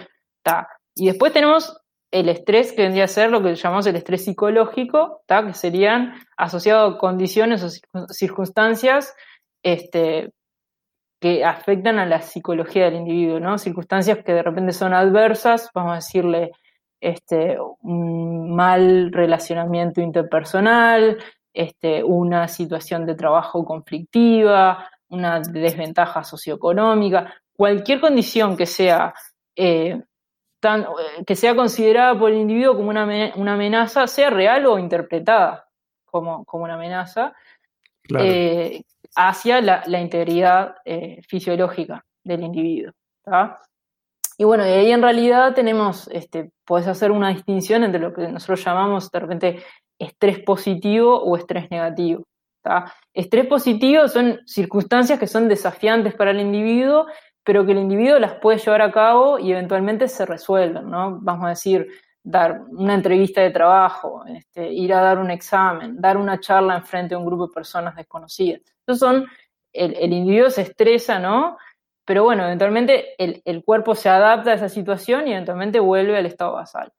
[0.94, 5.22] Y después tenemos el estrés que vendría a ser lo que llamamos el estrés psicológico,
[5.26, 9.14] ta, que serían asociados a condiciones o circun- circunstancias
[9.62, 10.32] este,
[11.20, 13.58] que afectan a la psicología del individuo, ¿no?
[13.58, 16.52] Circunstancias que de repente son adversas, vamos a decirle,
[17.00, 21.18] este, un mal relacionamiento interpersonal,
[21.52, 29.14] este, una situación de trabajo conflictiva, una desventaja socioeconómica, cualquier condición que sea,
[29.56, 30.02] eh,
[30.60, 34.78] tan, eh, que sea considerada por el individuo como una, una amenaza, sea real o
[34.78, 35.66] interpretada
[36.04, 37.32] como, como una amenaza,
[38.02, 38.24] Claro.
[38.24, 38.82] eh,
[39.16, 42.92] hacia la, la integridad eh, fisiológica del individuo.
[43.22, 43.60] ¿tá?
[44.38, 48.28] Y bueno, y ahí en realidad tenemos, este, puedes hacer una distinción entre lo que
[48.28, 49.62] nosotros llamamos de repente
[49.98, 52.24] estrés positivo o estrés negativo.
[52.62, 52.92] ¿Tá?
[53.12, 57.06] Estrés positivo son circunstancias que son desafiantes para el individuo,
[57.44, 61.18] pero que el individuo las puede llevar a cabo y eventualmente se resuelven, ¿no?
[61.20, 61.88] Vamos a decir,
[62.22, 66.84] dar una entrevista de trabajo, este, ir a dar un examen, dar una charla en
[66.84, 68.60] frente a un grupo de personas desconocidas.
[68.86, 69.26] Esos son,
[69.72, 71.56] el, individuo se estresa, ¿no?
[72.04, 76.52] Pero bueno, eventualmente el, cuerpo se adapta a esa situación y eventualmente vuelve al estado
[76.52, 76.92] basal.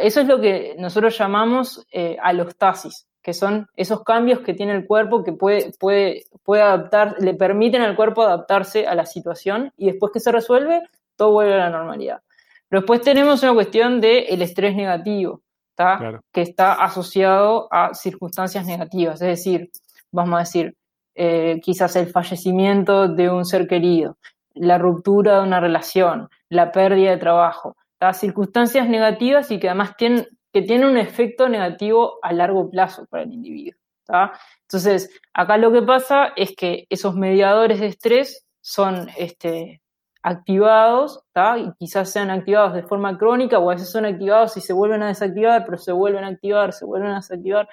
[0.00, 4.86] Eso es lo que nosotros llamamos eh, alostasis, que son esos cambios que tiene el
[4.86, 9.84] cuerpo que puede, puede, puede adaptar, le permiten al cuerpo adaptarse a la situación y
[9.84, 10.80] después que se resuelve,
[11.14, 12.22] todo vuelve a la normalidad.
[12.70, 15.42] Pero después tenemos una cuestión del estrés negativo.
[15.76, 16.22] Claro.
[16.32, 19.70] que está asociado a circunstancias negativas, es decir,
[20.10, 20.74] vamos a decir,
[21.14, 24.16] eh, quizás el fallecimiento de un ser querido,
[24.54, 28.12] la ruptura de una relación, la pérdida de trabajo, ¿tá?
[28.14, 30.26] circunstancias negativas y que además tienen,
[30.58, 33.78] que tienen un efecto negativo a largo plazo para el individuo.
[34.04, 34.32] ¿tá?
[34.62, 39.80] Entonces, acá lo que pasa es que esos mediadores de estrés son este,
[40.20, 41.58] activados, ¿tá?
[41.58, 45.02] y quizás sean activados de forma crónica o a veces son activados y se vuelven
[45.04, 47.68] a desactivar, pero se vuelven a activar, se vuelven a desactivar.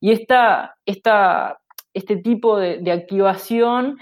[0.00, 1.60] Y esta, esta,
[1.92, 3.98] este tipo de, de activación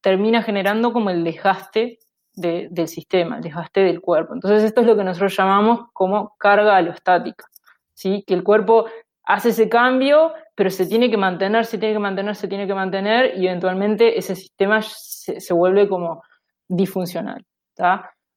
[0.00, 1.98] termina generando como el desgaste
[2.34, 4.34] de- del sistema, el desgaste del cuerpo.
[4.34, 7.46] Entonces esto es lo que nosotros llamamos como carga alostática,
[7.94, 8.24] ¿sí?
[8.26, 8.86] que el cuerpo
[9.24, 12.74] hace ese cambio, pero se tiene que mantener, se tiene que mantener, se tiene que
[12.74, 16.22] mantener y eventualmente ese sistema se, vuelve como
[16.68, 17.44] disfuncional.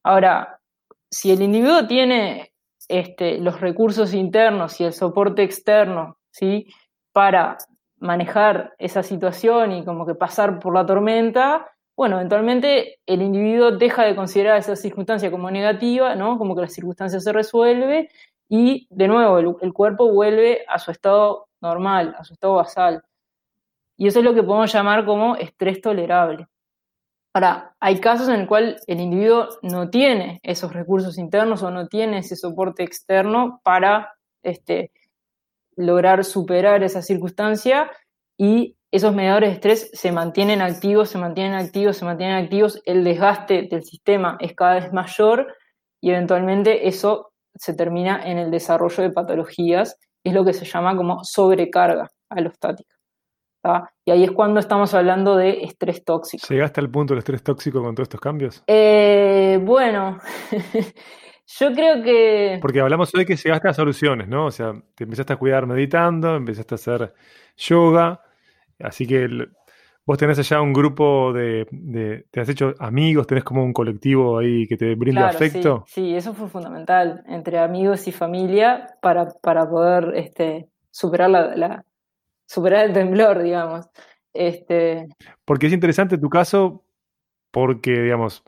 [0.02, 0.60] Ahora,
[1.10, 2.52] si el individuo tiene
[2.88, 6.66] este, los recursos internos y el soporte externo ¿sí?
[7.12, 7.56] para
[7.98, 14.04] manejar esa situación y como que pasar por la tormenta, bueno, eventualmente el individuo deja
[14.04, 16.36] de considerar esa circunstancia como negativa, ¿no?
[16.36, 18.10] Como que la circunstancia se resuelve
[18.48, 23.02] y de nuevo el, cuerpo vuelve a su estado normal, a su estado basal.
[23.96, 26.46] Y eso es lo que podemos llamar como estrés tolerable.
[27.32, 31.88] Ahora, hay casos en el cual el individuo no tiene esos recursos internos o no
[31.88, 34.90] tiene ese soporte externo para este,
[35.76, 37.90] lograr superar esa circunstancia
[38.36, 43.04] y esos mediadores de estrés se mantienen activos, se mantienen activos, se mantienen activos, el
[43.04, 45.54] desgaste del sistema es cada vez mayor
[46.00, 50.96] y eventualmente eso se termina en el desarrollo de patologías, es lo que se llama
[50.96, 52.94] como sobrecarga alostática.
[53.62, 53.90] ¿tá?
[54.04, 56.46] Y ahí es cuando estamos hablando de estrés tóxico.
[56.48, 58.62] ¿Llegaste al punto del estrés tóxico con todos estos cambios?
[58.66, 60.18] Eh, bueno,
[61.46, 62.58] yo creo que...
[62.60, 64.46] Porque hablamos hoy que llegaste a soluciones, ¿no?
[64.46, 67.14] O sea, te empezaste a cuidar meditando, empezaste a hacer
[67.56, 68.20] yoga,
[68.80, 69.52] así que el-
[70.04, 74.38] vos tenés allá un grupo de, de- te has hecho amigos, tenés como un colectivo
[74.38, 75.84] ahí que te brinda Claro, afecto.
[75.88, 81.56] Sí, sí, eso fue fundamental entre amigos y familia para, para poder este, superar la,
[81.56, 81.84] la-
[82.46, 83.88] superar el temblor, digamos.
[84.32, 85.08] Este,
[85.44, 86.84] Porque es interesante tu caso,
[87.50, 88.44] porque, digamos,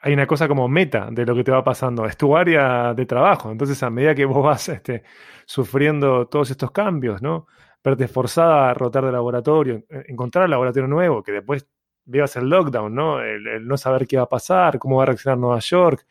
[0.00, 3.06] hay una cosa como meta de lo que te va pasando, es tu área de
[3.06, 3.50] trabajo.
[3.50, 5.02] Entonces, a medida que vos vas este,
[5.46, 7.46] sufriendo todos estos cambios, ¿no?
[7.86, 11.66] Verte forzada a rotar de laboratorio, eh, encontrar el laboratorio nuevo, que después
[12.04, 13.20] vivas el lockdown, ¿no?
[13.22, 16.04] El, el no saber qué va a pasar, cómo va a reaccionar Nueva York,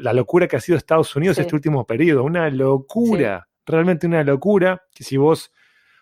[0.00, 1.42] la locura que ha sido Estados Unidos Sí.
[1.42, 5.52] este último periodo, una locura, realmente una locura, que si vos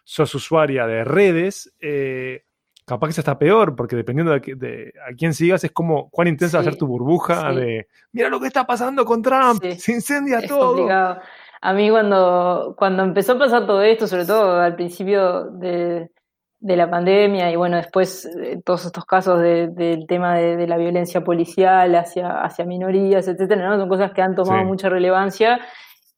[0.02, 2.44] sos usuaria de redes, eh,
[2.86, 5.72] capaz que eso está peor, porque dependiendo de, a qui- de a quién sigas, es
[5.72, 7.56] como cuán intensa va a ser tu burbuja sí.
[7.60, 9.78] de, mira lo que está pasando con Trump, Sí.
[9.78, 10.68] se incendia Es todo.
[10.74, 11.20] complicado.
[11.62, 16.10] A mí cuando, cuando empezó a pasar todo esto, sobre todo al principio de,
[16.58, 20.66] de la pandemia y bueno, después eh, todos estos casos de- del tema de, de
[20.66, 23.76] la violencia policial hacia, hacia minorías, etcétera, ¿no?
[23.78, 24.66] Son cosas que han tomado Sí.
[24.66, 25.60] mucha relevancia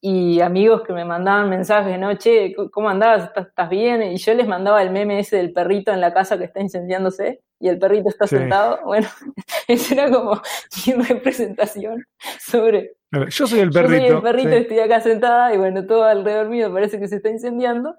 [0.01, 2.15] y amigos que me mandaban mensajes, ¿no?
[2.17, 3.25] Che, ¿cómo andás?
[3.25, 4.03] ¿Estás, estás bien?
[4.03, 7.41] Y yo les mandaba el meme ese del perrito en la casa que está incendiándose
[7.63, 8.37] y el perrito está Sí.
[8.37, 8.81] sentado.
[8.85, 9.09] Bueno,
[9.69, 10.43] esa era como
[10.87, 12.05] mi representación
[12.41, 14.17] sobre ver, Yo soy el yo soy perrito.
[14.17, 14.57] el perrito, sí.
[14.57, 17.97] estoy acá sentada y bueno, todo alrededor mío parece que se está incendiando.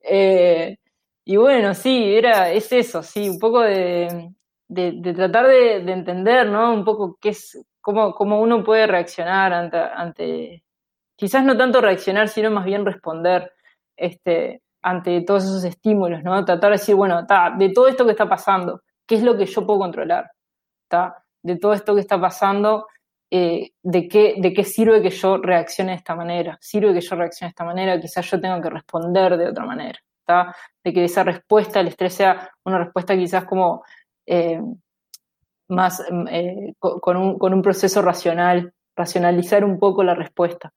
[0.00, 0.76] Eh,
[1.24, 4.30] y bueno, sí, era, es eso, sí, un poco de,
[4.68, 6.72] de, de tratar de, de entender, ¿no?
[6.74, 10.64] Un poco qué es, cómo, cómo uno puede reaccionar ante, ante,
[11.16, 13.52] quizás no tanto reaccionar, sino más bien responder
[13.96, 16.44] este, ante todos esos estímulos, ¿no?
[16.44, 19.46] Tratar de decir, bueno, ta, de todo esto que está pasando, ¿qué es lo que
[19.46, 20.30] yo puedo controlar?
[20.88, 21.24] ¿Ta?
[21.42, 22.86] De todo esto que está pasando,
[23.30, 26.58] eh, de, qué, de qué sirve que yo reaccione de esta manera.
[26.60, 29.98] Sirve que yo reaccione de esta manera, quizás yo tenga que responder de otra manera.
[30.24, 30.54] ¿tá?
[30.84, 33.84] De que esa respuesta al estrés sea una respuesta quizás como
[34.26, 34.60] eh,
[35.68, 40.72] más mm, eh, co- con, un, con un proceso racional, racionalizar un poco la respuesta.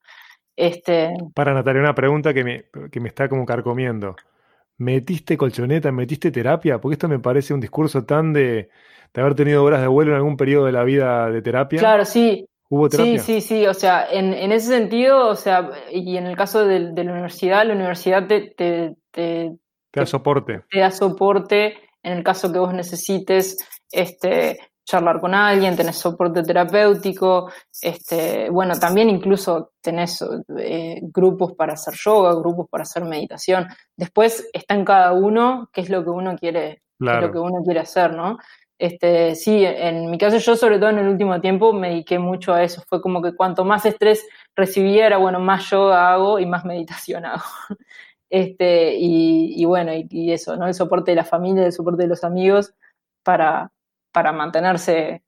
[0.56, 4.16] Este, Para Natalia, una pregunta que me, que me está como carcomiendo.
[4.78, 6.80] ¿Metiste colchoneta, metiste terapia?
[6.80, 8.68] Porque esto me parece un discurso tan de,
[9.14, 11.94] de haber tenido horas de vuelo en algún periodo de la vida de terapia.
[11.94, 13.18] claro, sí, ¿Hubo Sí, terapia?
[13.18, 16.92] sí, sí, o sea, en, en ese sentido, o sea, y en el caso de,
[16.92, 19.56] de la universidad, la universidad te, te, te,
[19.90, 20.62] Te da soporte.
[20.70, 23.56] te da soporte en el caso que vos necesites
[23.90, 27.50] este, charlar con alguien, tenés soporte terapéutico,
[27.82, 30.24] este, bueno, también incluso tenés
[30.58, 33.66] eh, grupos para hacer yoga, grupos para hacer meditación.
[33.96, 37.26] Después está en cada uno qué es lo que uno quiere, qué es Claro.
[37.26, 38.38] lo que uno quiere hacer, ¿no?
[38.78, 42.54] Este, sí, en mi caso yo sobre todo en el último tiempo me dediqué mucho
[42.54, 42.82] a eso.
[42.88, 47.24] Fue como que cuanto más estrés recibía era, bueno, más yoga hago y más meditación
[47.26, 47.42] hago.
[48.30, 50.66] Este, y, y bueno, y, y eso, ¿no?
[50.66, 52.74] El soporte de la familia, el soporte de los amigos
[53.24, 53.70] para,
[54.16, 55.22] para mantenerse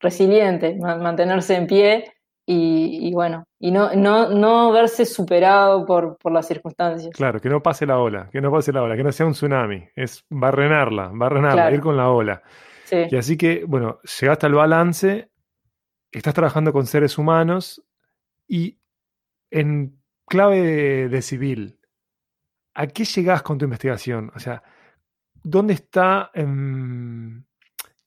[0.00, 2.14] resiliente, ma- mantenerse en pie
[2.46, 7.14] y, y bueno, y no, no, no verse superado por, por las circunstancias.
[7.14, 9.32] Claro, que no pase la ola, que no pase la ola, que no sea un
[9.32, 9.86] tsunami.
[9.94, 11.74] Es barrenarla, barrenarla, Claro.
[11.76, 12.42] ir con la ola.
[12.84, 15.30] Sí, Y así que, bueno, llegaste al balance,
[16.10, 17.84] estás trabajando con seres humanos
[18.48, 18.78] y
[19.50, 21.78] en clave de, de civil,
[22.74, 24.32] ¿a qué llegás con tu investigación?
[24.34, 24.62] O sea,
[25.42, 27.44] ¿dónde está, em,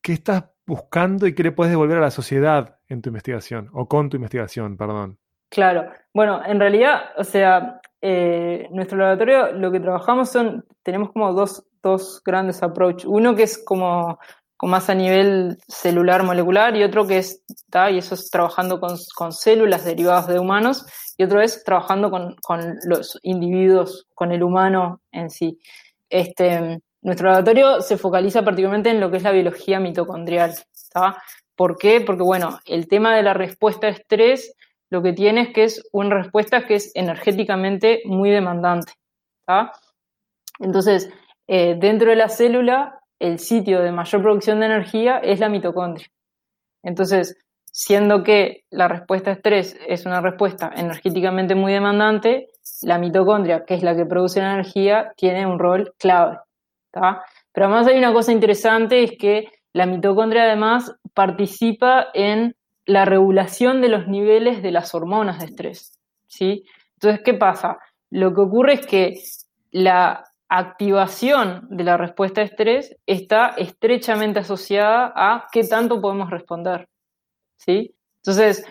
[0.03, 3.69] qué estás buscando y qué le puedes devolver a la sociedad en tu investigación?
[3.73, 5.17] O con tu investigación, perdón.
[5.49, 5.89] claro.
[6.13, 11.63] Bueno, en realidad, o sea, eh, nuestro laboratorio lo que trabajamos son, tenemos como dos,
[11.81, 13.05] dos grandes approach.
[13.05, 14.19] Uno que es como,
[14.61, 17.43] más a nivel celular molecular y otro que es,
[17.91, 20.85] y eso es trabajando con, con células derivadas de humanos
[21.17, 25.59] y otro es trabajando con, con los individuos, con el humano en sí.
[26.09, 30.53] Este, nuestro laboratorio se focaliza particularmente en lo que es la biología mitocondrial.
[30.91, 31.21] ¿tá?
[31.55, 32.01] ¿Por qué?
[32.01, 34.55] Porque, bueno, el tema de la respuesta a estrés
[34.89, 38.93] lo que tiene es que es una respuesta que es energéticamente muy demandante.
[39.45, 39.73] ¿tá?
[40.59, 41.09] Entonces,
[41.47, 46.07] eh, dentro de la célula, el sitio de mayor producción de energía es la mitocondria.
[46.83, 52.49] Entonces, siendo que la respuesta a estrés es una respuesta energéticamente muy demandante,
[52.83, 56.37] la mitocondria, que es la que produce la energía, tiene un rol clave.
[56.93, 63.81] Pero además hay una cosa interesante, es que la mitocondria además participa en la regulación
[63.81, 65.99] de los niveles de las hormonas de estrés.
[66.27, 66.65] ¿sí?
[66.95, 67.79] Entonces, ¿qué pasa?
[68.09, 69.19] Lo que ocurre es que
[69.71, 76.87] la activación de la respuesta a estrés está estrechamente asociada a qué tanto podemos responder.
[77.57, 77.95] ¿sí?
[78.17, 78.63] Entonces,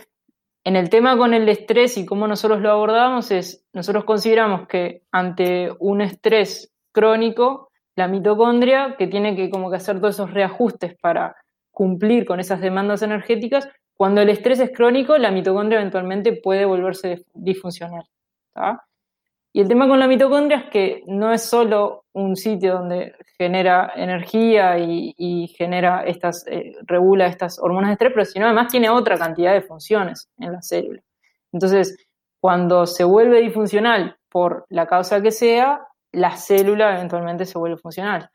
[0.64, 5.03] en el tema con el estrés y cómo nosotros lo abordamos es, nosotros consideramos que
[5.11, 10.97] ante un estrés crónico, la mitocondria, que tiene que como que hacer todos esos reajustes
[11.01, 11.36] para
[11.70, 17.24] cumplir con esas demandas energéticas, cuando el estrés es crónico, la mitocondria eventualmente puede volverse
[17.34, 18.05] disfuncional.
[19.55, 23.93] Y el tema con la mitocondria es que no es solo un sitio donde genera
[23.95, 29.18] energía y, genera estas, eh, regula estas hormonas de estrés, pero sino además tiene otra
[29.18, 31.03] cantidad de funciones en la célula.
[31.53, 31.97] Entonces,
[32.40, 38.30] cuando se vuelve disfuncional por la causa que sea, la célula eventualmente se vuelve funcional.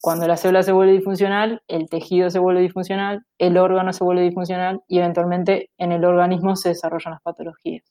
[0.00, 4.22] Cuando la célula se vuelve disfuncional, el tejido se vuelve disfuncional, el órgano se vuelve
[4.22, 7.84] disfuncional y eventualmente en el organismo se desarrollan las patologías.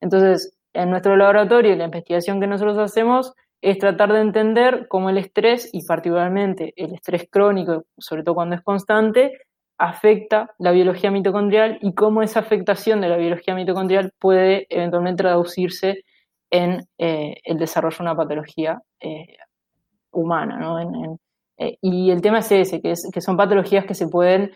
[0.00, 5.18] Entonces, en nuestro laboratorio, la investigación que nosotros hacemos es tratar de entender cómo el
[5.18, 9.32] estrés, y particularmente el estrés crónico, sobre todo cuando es constante,
[9.76, 16.04] afecta la biología mitocondrial y cómo esa afectación de la biología mitocondrial puede eventualmente traducirse
[16.50, 19.36] en eh, el desarrollo de una patología eh,
[20.10, 20.58] humana.
[20.58, 21.18] ¿no?
[21.58, 24.52] Eh, y el tema es ese, que, que, son patologías que se pueden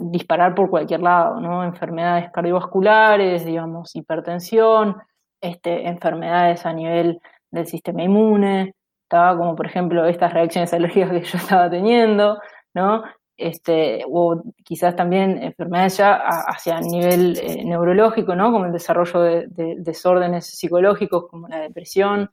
[0.00, 1.64] disparar por cualquier lado, ¿no?
[1.64, 4.96] Enfermedades cardiovasculares, digamos, hipertensión,
[5.40, 7.20] este, enfermedades a nivel
[7.50, 8.74] del sistema inmune,
[9.08, 12.38] como por ejemplo estas reacciones alérgicas que yo estaba teniendo,
[12.74, 13.02] ¿no?
[13.40, 18.52] Este, o quizás también enfermedades ya hacia nivel eh, neurológico, ¿no?
[18.52, 22.30] Como el desarrollo de, desórdenes psicológicos como la depresión.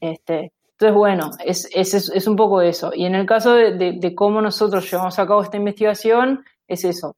[0.00, 2.90] Este, entonces, bueno, es, es, es, un poco eso.
[2.92, 7.16] Y en el caso de, de, cómo nosotros llevamos a cabo esta investigación, es eso.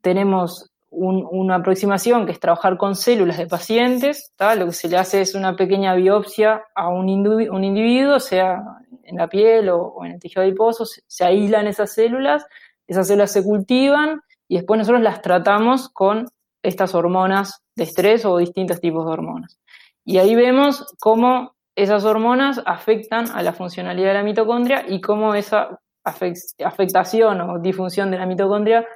[0.00, 5.20] Tenemos una aproximación que es trabajar con células de pacientes, lo que se le hace
[5.20, 8.62] es una pequeña biopsia a un, individuo, sea
[9.02, 12.46] en la piel o, en el tejido adiposo, se, aíslan esas células,
[12.86, 16.26] esas células se cultivan y después nosotros las tratamos con
[16.62, 19.58] estas hormonas de estrés o distintos tipos de hormonas.
[20.04, 25.34] Y ahí vemos cómo esas hormonas afectan a la funcionalidad de la mitocondria y cómo
[25.34, 28.86] esa afectación o disfunción de la mitocondria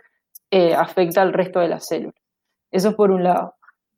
[0.51, 2.15] eh, afecta al resto de las células.
[2.71, 3.55] Eso es por un lado.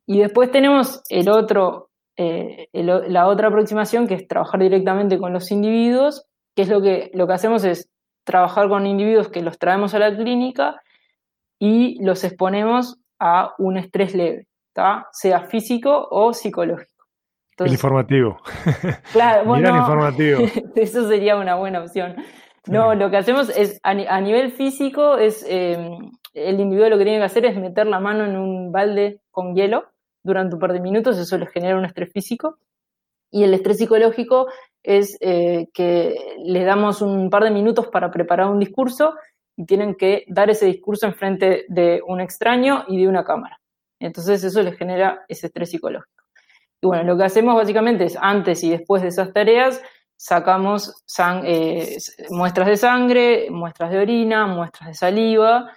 [0.07, 5.51] Y después tenemos el otro, eh, la otra aproximación que es trabajar directamente con los
[5.51, 7.89] individuos, que es lo que, lo que hacemos es
[8.25, 10.81] trabajar con individuos que los traemos a la clínica
[11.59, 14.49] y los exponemos a un estrés leve,
[15.13, 17.07] sea físico o psicológico.
[17.59, 18.39] el informativo.
[19.13, 20.41] Claro, bueno, el informativo.
[20.75, 22.17] eso sería una buena opción.
[22.67, 25.99] No, lo que hacemos es, a, nivel físico, es eh,
[26.35, 29.55] el individuo lo que tiene que hacer es meter la mano en un balde con
[29.55, 29.87] hielo
[30.23, 32.59] durante un par de minutos, eso les genera un estrés físico.
[33.31, 34.49] Y el estrés psicológico
[34.83, 39.15] es eh, que les damos un par de minutos para preparar un discurso
[39.57, 43.59] y tienen que dar ese discurso en frente de un extraño y de una cámara.
[43.99, 46.25] Entonces eso les genera ese estrés psicológico.
[46.83, 49.81] Y bueno, lo que hacemos básicamente es antes y después de esas tareas,
[50.17, 51.05] sacamos
[51.45, 51.97] eh,
[52.31, 55.73] muestras de sangre, muestras de orina, muestras de saliva,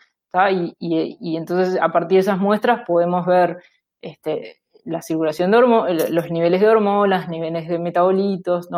[0.80, 3.58] y, entonces a partir de esas muestras podemos ver
[4.02, 8.70] este, la circulación de los niveles de hormonas, niveles de metabolitos,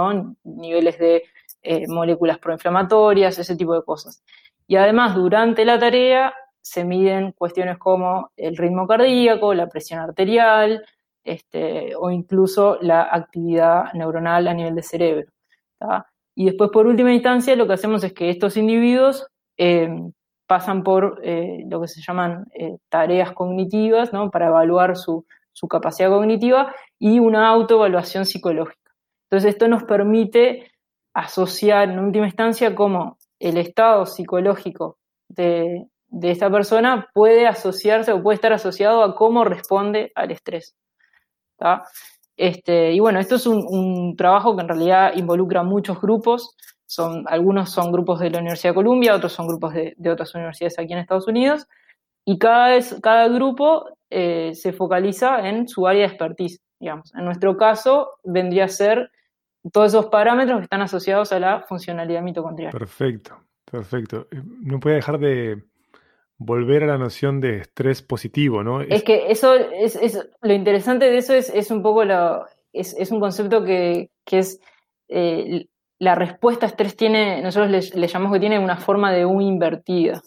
[0.44, 1.24] niveles de
[1.64, 4.24] eh, moléculas proinflamatorias, ese tipo de cosas.
[4.68, 10.86] Y además, durante la tarea se miden cuestiones como el ritmo cardíaco, la presión arterial,
[11.24, 15.32] este, o incluso la actividad neuronal a nivel de cerebro.
[16.36, 19.28] Y después, por última instancia, lo que hacemos es que estos individuos
[19.58, 19.90] eh,
[20.48, 24.32] pasan por eh, lo que se llaman eh, tareas cognitivas, ¿no?
[24.32, 28.92] Para evaluar su, su, capacidad cognitiva y una autoevaluación psicológica.
[29.30, 30.72] Entonces, esto nos permite
[31.14, 38.24] asociar en última instancia cómo el estado psicológico de, de esta persona puede asociarse o
[38.24, 40.76] puede estar asociado a cómo responde al estrés.
[42.36, 46.56] Este, y bueno, esto es un, trabajo que en realidad involucra muchos grupos.
[46.88, 50.80] Son, algunos son grupos de la Universidad de Columbia, otros son grupos de, otras universidades
[50.80, 51.68] aquí en Estados Unidos.
[52.26, 57.14] Y cada, vez, cada grupo eh, se focaliza en su área de expertise, digamos.
[57.14, 59.12] En nuestro caso, vendría a ser
[59.72, 62.72] todos esos parámetros que están asociados a la funcionalidad mitocondrial.
[62.72, 63.38] Perfecto,
[63.70, 64.28] perfecto.
[64.32, 65.62] Eh, no puede dejar de,
[66.38, 68.82] volver a la noción de estrés positivo, ¿no?
[68.82, 69.98] Es, que eso es,
[70.42, 72.04] lo interesante de eso es, un poco
[72.74, 74.60] es, un concepto que, es
[75.08, 75.68] eh,
[76.00, 80.22] la respuesta a estrés tiene, nosotros le, llamamos que tiene una forma de U invertida,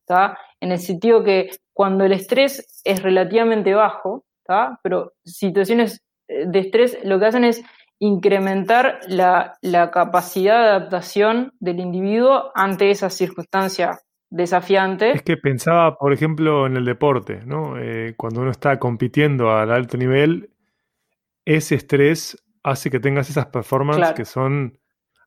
[0.00, 0.38] ¿está?
[0.60, 4.78] En el sentido que cuando el estrés es relativamente bajo, ¿está?
[4.82, 7.62] Pero situaciones eh, de estrés lo que hacen es
[7.98, 14.00] incrementar la, la capacidad de adaptación del individuo ante esa circunstancia
[14.30, 15.12] desafiante.
[15.12, 17.78] Es que pensaba, por ejemplo, en el deporte, ¿no?
[17.78, 20.50] Eh, cuando uno está compitiendo al alto nivel,
[21.44, 24.78] ese estrés hace que tengas esas performances que son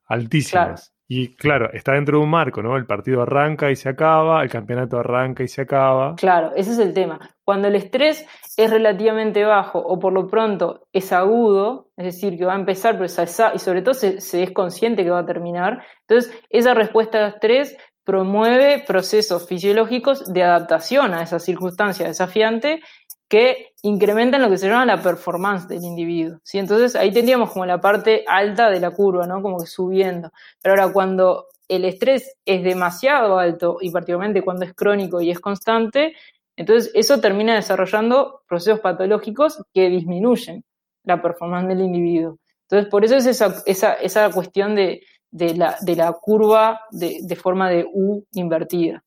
[0.08, 0.92] altísimas.
[1.10, 2.76] Y claro, está dentro de un marco, ¿no?
[2.76, 6.14] El partido arranca y se acaba, el campeonato arranca y se acaba.
[6.16, 7.18] Claro, ese es el tema.
[7.44, 8.26] Cuando el estrés
[8.58, 12.98] es relativamente bajo o por lo pronto es agudo, es decir, que va a empezar,
[12.98, 17.24] pero y sobre todo se, se es consciente que va a terminar, entonces esa respuesta
[17.24, 17.74] al estrés
[18.08, 22.80] promueve procesos fisiológicos de adaptación a esa circunstancia desafiante
[23.28, 26.40] que incrementan lo que se llama la performance del individuo.
[26.42, 26.58] ¿sí?
[26.58, 29.42] Entonces ahí tendríamos como la parte alta de la curva, ¿no?
[29.42, 30.32] Como que subiendo.
[30.62, 35.38] Pero ahora cuando el estrés es demasiado alto y particularmente cuando es crónico y es
[35.38, 36.14] constante,
[36.56, 40.64] entonces eso termina desarrollando procesos patológicos que disminuyen
[41.04, 42.38] la performance del individuo.
[42.62, 47.18] Entonces por eso es esa, esa, esa cuestión de, de, la, de la curva de,
[47.22, 49.04] de forma de U invertida.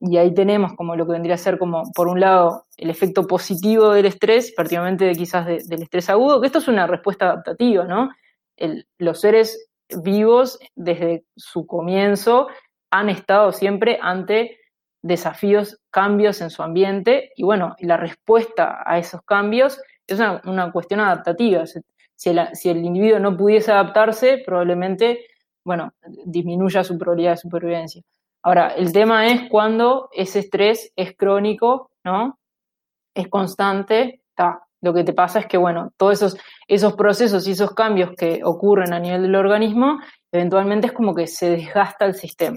[0.00, 3.26] Y ahí tenemos como lo que vendría a ser como, por un lado, el efecto
[3.26, 8.10] positivo del estrés, particularmente quizás del estrés agudo, que esto es una respuesta adaptativa, ¿no?
[8.98, 9.68] los seres
[10.02, 12.48] vivos, desde su comienzo,
[12.90, 14.58] han estado siempre ante
[15.02, 21.00] desafíos, cambios en su ambiente, y bueno, la respuesta a esos cambios es una, cuestión
[21.00, 21.64] adaptativa.
[21.66, 25.26] Si el, si el individuo no pudiese adaptarse, probablemente,
[25.64, 25.92] bueno,
[26.24, 28.02] disminuya su probabilidad de supervivencia.
[28.46, 32.38] Ahora, el tema es cuando ese estrés es crónico, ¿no?
[33.12, 34.22] Es constante.
[34.80, 36.38] Lo que te pasa es que, bueno, todos esos,
[36.68, 39.98] esos procesos y esos cambios que ocurren a nivel del organismo,
[40.30, 42.56] eventualmente es como que se desgasta el sistema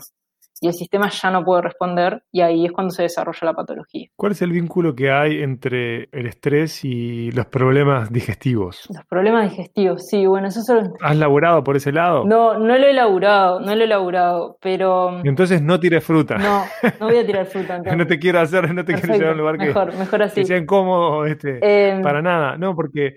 [0.61, 4.07] y el sistema ya no puede responder y ahí es cuando se desarrolla la patología.
[4.15, 8.87] ¿Cuál es el vínculo que hay entre el estrés y los problemas digestivos?
[8.93, 10.93] Los problemas digestivos, sí, bueno, eso solo...
[11.01, 12.25] ¿Has laburado por ese lado?
[12.25, 15.21] No, no lo he laburado, no lo he laburado, pero...
[15.23, 16.37] Entonces no tires fruta.
[16.37, 16.63] No,
[16.99, 17.79] no voy a tirar fruta.
[17.79, 20.41] no te quiero hacer, no te quiero llevar a un lugar mejor, mejor así.
[20.41, 23.15] que sea incómodo, este, em, para nada, no, porque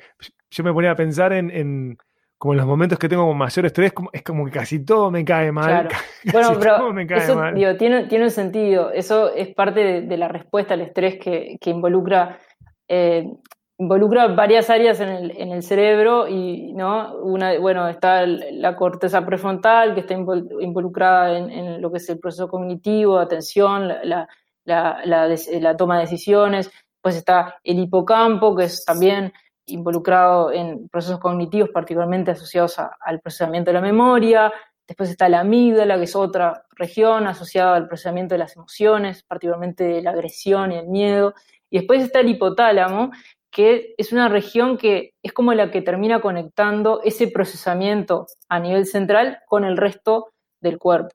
[0.51, 1.97] yo me ponía a pensar en
[2.43, 5.53] como en los momentos que tengo mayor estrés, es como que casi todo me cae
[5.53, 5.87] mal.
[6.33, 8.91] Bueno, pero eso, Digo, tiene, tiene un sentido.
[8.91, 12.41] Eso es parte de, la respuesta al estrés que, involucra,
[12.89, 13.33] eh,
[13.79, 17.15] involucra varias áreas en el, en el, cerebro y, ¿no?
[17.19, 22.49] Una, bueno, está la corteza prefrontal que está involucrada en, lo que es el proceso
[22.49, 24.29] cognitivo, atención, la,
[24.65, 26.73] la, la toma de decisiones.
[27.01, 29.33] Pues está el hipocampo, que es también
[29.67, 34.53] involucrado en procesos cognitivos particularmente asociados al procesamiento de la memoria.
[34.87, 39.85] Después está la amígdala, que es otra región asociada al procesamiento de las emociones, particularmente
[39.85, 41.35] de la agresión y el miedo.
[41.71, 43.13] Y después está el hipotálamo,
[43.51, 48.87] que es una región que es como la que termina conectando ese procesamiento a nivel
[48.87, 51.15] central con el resto del cuerpo.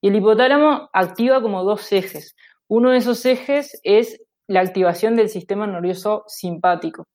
[0.00, 2.36] Y el hipotálamo activa como dos ejes.
[2.68, 7.06] Uno de esos ejes es la activación del sistema nervioso simpático.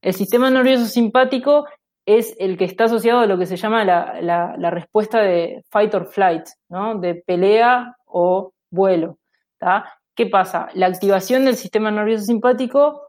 [0.00, 1.66] El sistema nervioso simpático
[2.06, 6.06] es el que está asociado a lo que se llama la, respuesta de fight or
[6.06, 6.98] flight, ¿no?
[6.98, 9.18] de pelea o vuelo.
[10.14, 10.68] ¿Qué pasa?
[10.74, 13.08] La activación del sistema nervioso simpático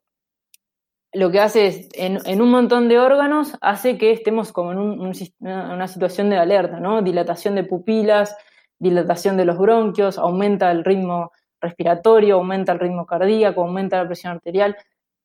[1.14, 5.88] lo que hace es, en, un montón de órganos, hace que estemos como en una
[5.88, 7.04] situación de alerta, ¿no?
[7.04, 8.36] Dilatación de pupilas,
[8.80, 11.32] dilatación de los bronquios, aumenta el ritmo
[11.62, 14.76] respiratorio, aumenta el ritmo cardíaco, aumenta la presión arterial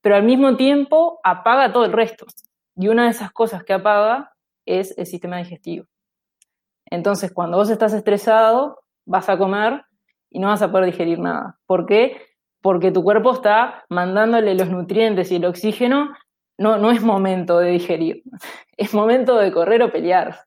[0.01, 2.27] pero al mismo tiempo apaga todo el resto.
[2.77, 4.33] Y una de esas cosas que apaga
[4.65, 5.87] es el sistema digestivo.
[6.91, 9.85] Entonces, cuando vos estás estresado, vas a comer
[10.31, 11.59] y no vas a poder digerir nada.
[11.67, 12.21] ¿Por qué?
[12.61, 16.15] Porque tu cuerpo está mandándole los nutrientes y el oxígeno.
[16.57, 18.23] No, no es momento de digerir,
[18.77, 20.41] es momento de correr o pelear.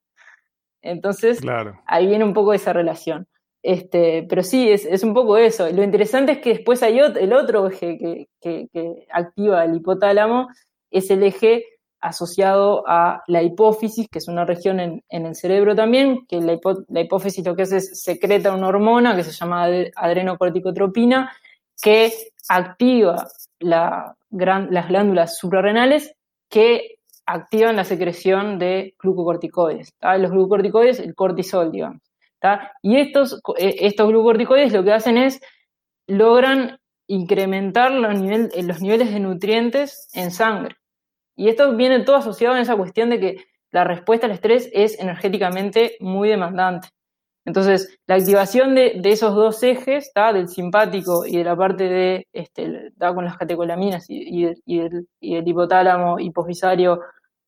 [0.82, 1.42] Entonces,
[1.86, 3.28] ahí viene un poco esa relación.
[3.64, 5.70] Este, pero sí, es, un poco eso.
[5.70, 10.48] Lo interesante es que después hay el otro eje que, activa el hipotálamo,
[10.90, 11.66] es el eje
[12.00, 16.54] asociado a la hipófisis, que es una región en, el cerebro también, que la,
[17.02, 21.32] hipófisis lo que hace es secreta una hormona que se llama adrenocorticotropina,
[21.80, 22.12] que
[22.50, 23.28] activa
[23.60, 26.16] las glándulas suprarrenales
[26.50, 26.98] que
[27.28, 29.94] activan la secreción de glucocorticoides.
[30.18, 32.11] Los glucocorticoides, el cortisol, digamos.
[32.82, 35.42] Y estos, eh, estos glucorticoides lo que hacen es,
[36.08, 40.76] logran incrementar los, eh, los niveles de nutrientes en sangre.
[41.36, 45.00] Y esto viene todo asociado en esa cuestión de que la respuesta al estrés es
[45.00, 46.90] energéticamente muy demandante.
[47.46, 52.92] Entonces, la activación de, esos dos ejes, del simpático y de la parte de, este,
[53.00, 57.02] con las catecolaminas y, el, hipotálamo hipofisario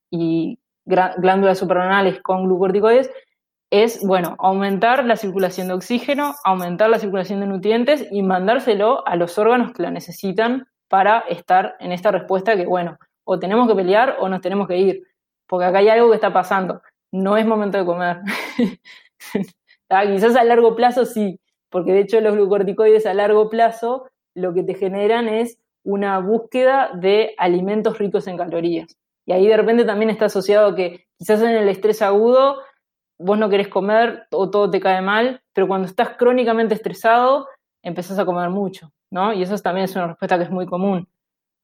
[0.10, 3.12] y glándulas suprarrenales con glucorticoides,
[3.74, 9.16] es, bueno, aumentar la circulación de oxígeno, aumentar la circulación de nutrientes y mandárselo a
[9.16, 13.74] los órganos que lo necesitan para estar en esta respuesta que, bueno, o tenemos que
[13.74, 15.02] pelear o nos tenemos que ir,
[15.48, 16.84] porque acá hay algo que está pasando.
[17.12, 18.20] no es momento de comer.
[19.90, 24.52] Ah, Quizás a largo plazo sí, porque de hecho los glucorticoides a largo plazo lo
[24.52, 28.98] que te generan es una búsqueda de alimentos ricos en calorías.
[29.28, 32.58] Y ahí de repente también está asociado que quizás en el estrés agudo
[33.20, 37.47] vos no querés comer o todo te cae mal, pero cuando estás crónicamente estresado
[37.84, 39.34] empezás a comer mucho, ¿no?
[39.34, 41.07] Y eso también es una respuesta que es muy común.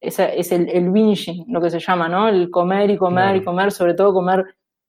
[0.01, 2.27] Esa es el, el binging, lo que se llama, ¿no?
[2.29, 4.45] El comer y comer y comer, sobre todo comer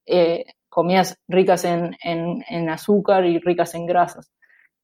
[0.06, 4.30] eh, comidas ricas en, en- en azúcar y ricas en grasas.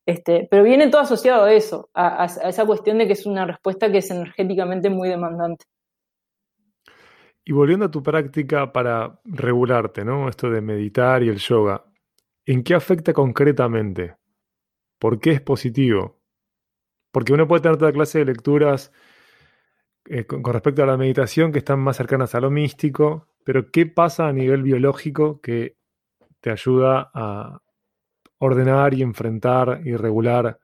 [0.07, 3.27] Este, pero viene todo asociado a eso, a, a- a esa cuestión de que es
[3.27, 5.65] una respuesta que es energéticamente muy demandante.
[7.47, 10.29] Y volviendo a tu práctica para regularte, ¿no?
[10.29, 11.85] Esto de meditar y el yoga,
[12.45, 14.17] ¿en qué afecta concretamente?
[14.99, 16.21] ¿Por qué es positivo?
[17.13, 18.93] Porque uno puede tener toda clase de lecturas
[20.07, 23.71] eh, con, con respecto a la meditación que están más cercanas a lo místico, pero
[23.71, 25.77] ¿qué pasa a nivel biológico que
[26.41, 27.63] te ayuda a
[28.39, 30.61] ordenar y enfrentar y regular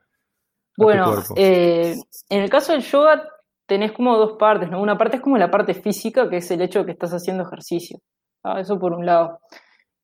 [0.79, 1.37] a tu Bueno, cuerpo?
[1.37, 1.97] eh,
[2.29, 3.29] en el caso del yoga
[3.73, 4.83] tenés como dos partes, ¿no?
[4.83, 7.45] Una parte es como la parte física, que es el hecho de que estás haciendo
[7.45, 8.01] ejercicio.
[8.45, 8.61] ¿ah?
[8.61, 9.39] Eso por un lado.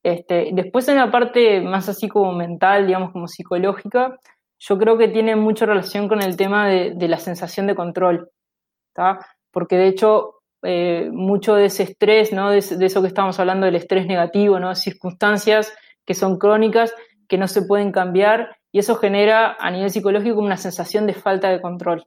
[0.02, 4.16] Este, después en la parte más así como mental, digamos, como psicológica,
[4.58, 8.30] yo creo que tiene mucha relación con el tema de, la sensación de control,
[8.94, 9.18] ¿tá?
[9.50, 12.50] Porque de hecho, eh, mucho de ese estrés, ¿no?
[12.50, 14.74] De, de, eso que estamos hablando del estrés negativo, ¿no?
[14.74, 16.94] Circunstancias que son crónicas,
[17.28, 21.50] que no se pueden cambiar, y eso genera a nivel psicológico una sensación de falta
[21.50, 22.06] de control,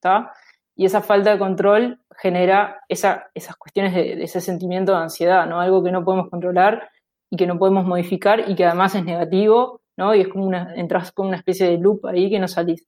[0.00, 0.32] ¿tá?
[0.80, 5.60] Y esa falta de control genera esa, esas cuestiones de, ese sentimiento de ansiedad, ¿no?
[5.60, 6.88] Algo que no podemos controlar
[7.28, 10.14] y que no podemos modificar y que además es negativo, ¿no?
[10.14, 12.86] Y es como una, entras como una especie de loop ahí que no salís.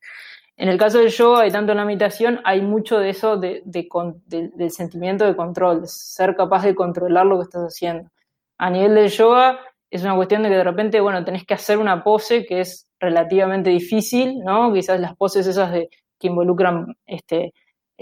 [0.57, 3.61] En el caso del yoga y tanto en la meditación hay mucho de eso de,
[3.66, 8.09] del sentimiento de control, de ser capaz de controlar lo que estás haciendo.
[8.57, 11.76] A nivel del yoga es una cuestión de que de repente, bueno, tenés que hacer
[11.76, 14.72] una pose que es relativamente difícil, ¿no?
[14.72, 17.53] Quizás las poses esas de, que involucran este,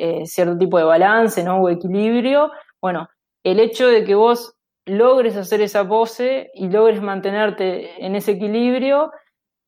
[0.03, 1.61] eh, cierto tipo de balance, ¿no?
[1.61, 2.51] O equilibrio.
[2.81, 3.09] Bueno,
[3.45, 4.55] el hecho de que vos
[4.87, 9.13] logres hacer esa pose y logres mantenerte en ese equilibrio,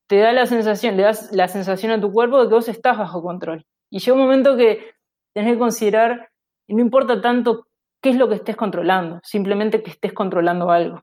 [0.08, 2.98] te da la sensación, le das la sensación a tu cuerpo de que vos estás
[2.98, 3.64] bajo control.
[3.90, 4.92] Y llega un momento que
[5.34, 6.30] tenés que considerar,
[6.68, 7.66] no importa tanto
[8.02, 11.02] qué es lo que estés controlando, simplemente que estés controlando algo.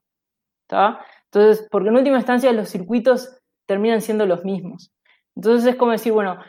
[0.68, 1.00] ¿tá?
[1.26, 4.92] Entonces, porque en última instancia los circuitos terminan siendo los mismos.
[5.36, 6.40] Entonces es como decir, bueno,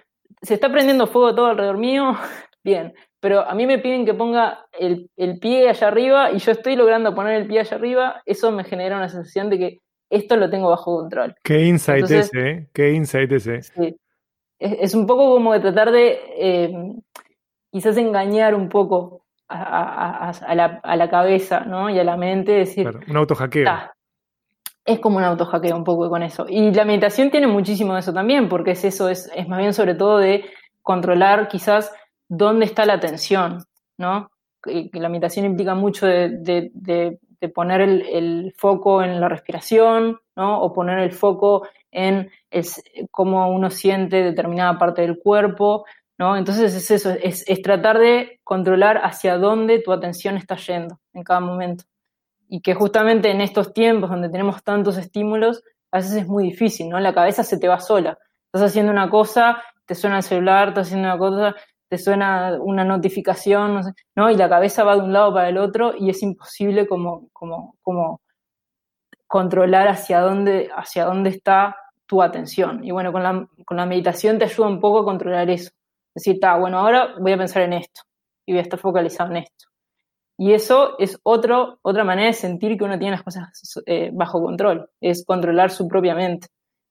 [0.43, 2.17] se está prendiendo fuego todo alrededor mío,
[2.63, 6.53] bien, pero a mí me piden que ponga el, el, pie allá arriba y yo
[6.53, 9.79] estoy logrando poner el pie allá arriba, eso me genera una sensación de que
[10.11, 11.35] esto lo tengo bajo control.
[11.43, 12.69] Qué insight Entonces, ese, ¿eh?
[12.73, 13.63] Qué insight ese.
[13.63, 13.97] Sí.
[14.59, 16.73] Es, es, un poco como de tratar de eh,
[17.71, 21.89] quizás engañar un poco a, a, a, la, a, la, cabeza ¿no?
[21.91, 22.83] y a la mente, decir...
[22.83, 23.69] Claro, un autohackeo.
[23.69, 23.93] Ah,
[24.85, 26.47] es como un autohackeo un poco con eso.
[26.49, 29.73] Y la meditación tiene muchísimo de eso también, porque es eso, es, es más bien
[29.73, 30.45] sobre todo de
[30.83, 31.93] controlar quizás
[32.31, 33.65] dónde está la atención,
[33.99, 34.31] ¿no?
[34.65, 37.19] La meditación implica mucho de,
[37.55, 40.63] poner el, foco en la respiración, ¿no?
[40.63, 42.31] O poner el foco en
[43.11, 45.85] cómo uno siente determinada parte del cuerpo,
[46.19, 46.37] ¿no?
[46.37, 51.25] Entonces es eso, es, es tratar de controlar hacia dónde tu atención está yendo en
[51.25, 51.85] cada momento.
[52.49, 56.89] Y que justamente en estos tiempos donde tenemos tantos estímulos, a veces es muy difícil,
[56.89, 57.01] ¿no?
[57.01, 58.19] La cabeza se te va sola.
[58.53, 61.57] Estás haciendo una cosa, te suena el celular, estás haciendo una cosa,
[61.91, 63.83] te suena una notificación,
[64.15, 64.31] no.
[64.31, 67.75] Y la cabeza va de un lado para el otro y es imposible como, como,
[67.83, 68.21] como
[69.27, 71.77] controlar hacia dónde, hacia dónde está
[72.07, 72.85] tu atención.
[72.85, 75.73] Y bueno, con la, con la meditación te ayuda un poco a controlar eso.
[76.15, 78.03] Decir, está, bueno, ahora voy a pensar en esto
[78.47, 79.67] y voy a estar focalizado en esto.
[80.39, 83.51] Y eso es otro, otra manera de sentir que uno tiene las cosas
[83.85, 86.47] eh, bajo control, es controlar su propia mente,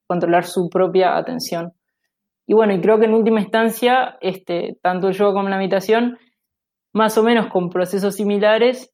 [0.07, 1.73] controlar su propia atención.
[2.49, 6.17] Y bueno, y creo que en última instancia, este, tanto yo como la meditación,
[6.93, 8.91] más o menos con procesos similares,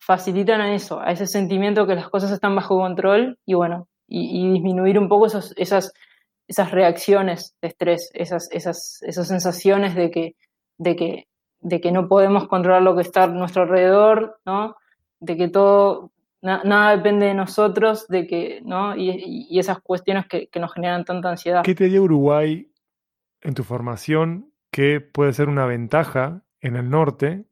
[0.00, 4.50] facilitan a eso, a ese sentimiento que las cosas están bajo control y bueno, y,
[4.50, 5.92] disminuir un poco esos, esas,
[6.48, 10.34] esas reacciones de estrés, esas, esas, esas sensaciones de que,
[10.76, 11.28] de que
[11.60, 14.74] de que no podemos controlar lo que está a nuestro alrededor, ¿no?
[15.20, 16.10] De que todo,
[16.42, 18.96] na, nada depende de nosotros, de que, ¿no?
[18.96, 21.62] Y, y esas cuestiones que, que, nos generan tanta ansiedad.
[21.62, 22.68] ¿Qué te dio Uruguay
[23.42, 27.46] en tu formación que puede ser una ventaja en el norte?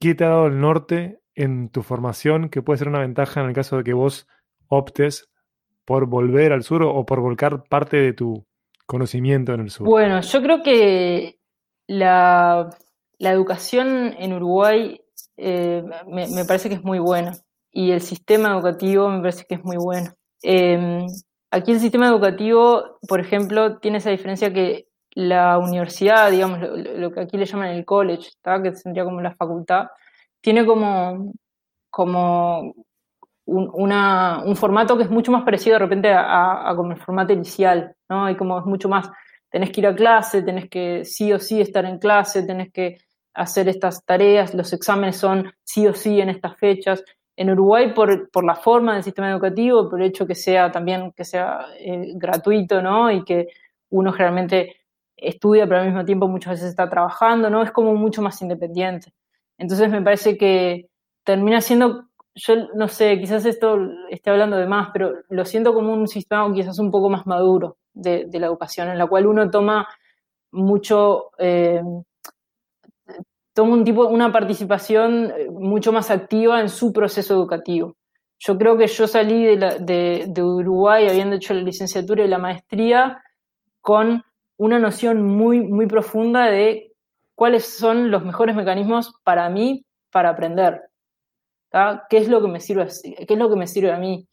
[0.00, 3.48] ¿Qué te ha dado el norte en tu formación que puede ser una ventaja en
[3.48, 4.28] el caso de que vos
[4.68, 5.28] optes
[5.84, 8.46] por volver al sur o por volcar parte de tu
[8.86, 9.86] conocimiento en el sur?
[9.86, 11.38] Bueno, yo creo que
[11.86, 12.70] la
[13.18, 15.00] educación en Uruguay
[15.42, 17.32] eh, me, parece que es muy buena.
[17.72, 20.10] y el sistema educativo me parece que es muy bueno.
[20.42, 21.06] Eh,
[21.50, 27.20] aquí el sistema educativo, por ejemplo, tiene esa diferencia que la universidad, digamos, lo, que
[27.20, 29.88] aquí le llaman el college, que tendría como la facultad,
[30.40, 31.32] tiene como,
[31.90, 32.74] como
[33.46, 37.32] un, formato que es mucho más parecido de repente a, a, a como el formato
[37.32, 38.30] inicial, ¿no?
[38.30, 39.10] Y como es mucho más,
[39.50, 42.98] tenés que ir a clase, tenés que sí o sí estar en clase, tenés que
[43.34, 47.02] hacer estas tareas, los exámenes son sí o sí en estas fechas.
[47.36, 51.12] En Uruguay, por, por la forma del sistema educativo, por el hecho que sea también
[51.12, 53.10] que sea eh, gratuito, ¿no?
[53.10, 53.48] Y que
[53.90, 54.79] uno generalmente
[55.22, 57.62] estudia, pero al mismo tiempo muchas veces está trabajando, ¿no?
[57.62, 59.12] Es como mucho más independiente.
[59.58, 60.88] Entonces me parece que
[61.24, 65.92] termina siendo, yo no sé, quizás esto esté hablando de más, pero lo siento como
[65.92, 69.50] un sistema quizás un poco más maduro de, de la educación, en la cual uno
[69.50, 69.86] toma
[70.52, 71.82] mucho, eh,
[73.52, 77.96] toma un tipo, una participación eh, mucho más activa en su proceso educativo.
[78.38, 82.28] Yo creo que yo salí de, la, de, de Uruguay habiendo hecho la licenciatura y
[82.28, 83.22] la maestría
[83.82, 84.24] con
[84.60, 86.92] una noción muy, muy profunda de
[87.34, 90.82] cuáles son los mejores mecanismos para mí para aprender.
[92.10, 92.86] ¿Qué es lo que me sirve,
[93.26, 94.28] qué es lo que me sirve a mí?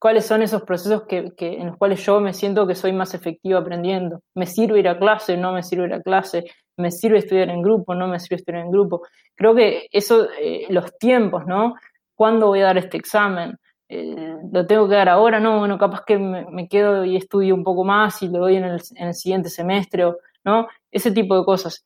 [0.00, 3.58] ¿Cuáles son esos procesos que, en los cuales yo me siento que soy más efectivo
[3.58, 4.22] aprendiendo?
[4.34, 5.36] ¿Me sirve ir a clase?
[5.36, 6.46] ¿No me sirve ir a clase?
[6.76, 7.94] ¿Me sirve estudiar en grupo?
[7.94, 9.02] ¿No me sirve estudiar en grupo?
[9.36, 11.76] Creo que eso, eh, los tiempos, ¿no?
[12.16, 13.56] ¿Cuándo voy a dar este examen?
[13.92, 15.40] Eh, ¿Lo tengo que dar ahora?
[15.40, 18.54] No, bueno, capaz que me, me, quedo y estudio un poco más y lo doy
[18.56, 20.04] en el, en el siguiente semestre,
[20.44, 20.68] ¿no?
[20.92, 21.84] Ese tipo de cosas.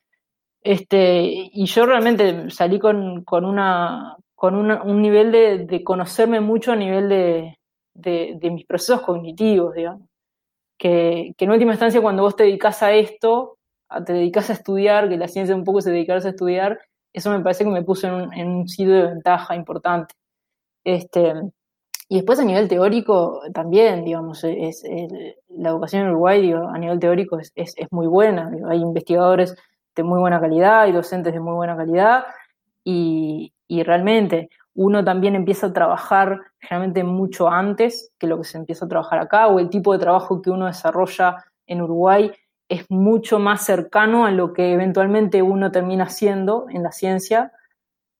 [0.62, 6.40] Este, y yo realmente salí con, con, una, con una, un nivel de, de, conocerme
[6.40, 7.58] mucho a nivel de,
[7.94, 10.02] de, de, mis procesos cognitivos, digamos.
[10.76, 13.56] Que, que en última instancia cuando vos te dedicas a esto,
[14.04, 16.80] te dedicas a estudiar, que la ciencia un poco se dedicarse a estudiar,
[17.14, 20.14] eso me parece que me puso en un, en un sitio de ventaja importante.
[20.84, 21.32] Este,
[22.08, 24.84] y después a nivel teórico también, digamos, es,
[25.48, 28.50] la educación en Uruguay a nivel teórico es, es, muy buena.
[28.68, 29.56] Hay investigadores
[29.96, 32.24] de muy buena calidad, hay docentes de muy buena calidad
[32.84, 38.58] y, y, realmente uno también empieza a trabajar generalmente mucho antes que lo que se
[38.58, 42.32] empieza a trabajar acá o el tipo de trabajo que uno desarrolla en Uruguay
[42.68, 47.52] es mucho más cercano a lo que eventualmente uno termina haciendo en la ciencia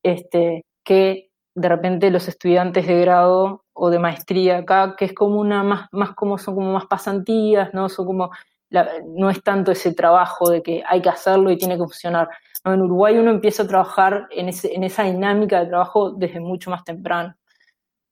[0.03, 5.41] este, que de repente los estudiantes de grado o de maestría acá, que es como
[5.41, 7.89] una más, más como son como más pasantías, ¿no?
[7.89, 8.31] Son como
[8.71, 12.29] la, no es tanto ese trabajo de que hay que hacerlo y tiene que funcionar.
[12.65, 12.75] ¿no?
[12.75, 16.71] En Uruguay uno empieza a trabajar en, ese, en, esa dinámica de trabajo desde mucho
[16.71, 17.37] más temprano.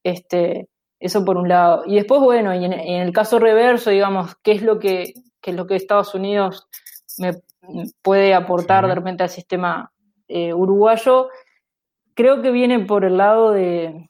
[0.05, 0.69] Este,
[1.01, 1.83] eso por un lado.
[1.87, 5.51] Y después, bueno, y en, en, el caso reverso, digamos, ¿qué es lo que, qué
[5.51, 6.69] es lo que Estados Unidos
[7.19, 7.33] me
[8.03, 8.89] puede aportar sí.
[8.89, 9.93] de repente al sistema
[10.29, 11.29] eh, uruguayo?
[12.15, 14.09] Creo que viene por el lado de,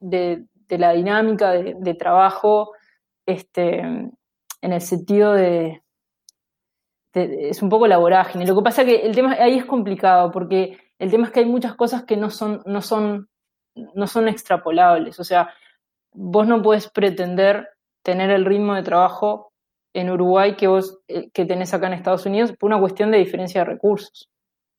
[0.00, 2.72] la dinámica de, trabajo,
[3.26, 5.82] este, en el sentido de,
[7.14, 8.46] es un poco la vorágine.
[8.46, 11.46] Lo que pasa que el tema ahí es complicado porque el tema es que hay
[11.46, 13.28] muchas cosas que no son, no son,
[13.74, 15.18] no son extrapolables.
[15.20, 15.52] O sea,
[16.12, 17.68] vos no puedes pretender
[18.02, 19.52] tener el ritmo de trabajo
[19.94, 23.18] en Uruguay que vos eh, que tenés acá en Estados Unidos por una cuestión de
[23.18, 24.28] diferencia de recursos.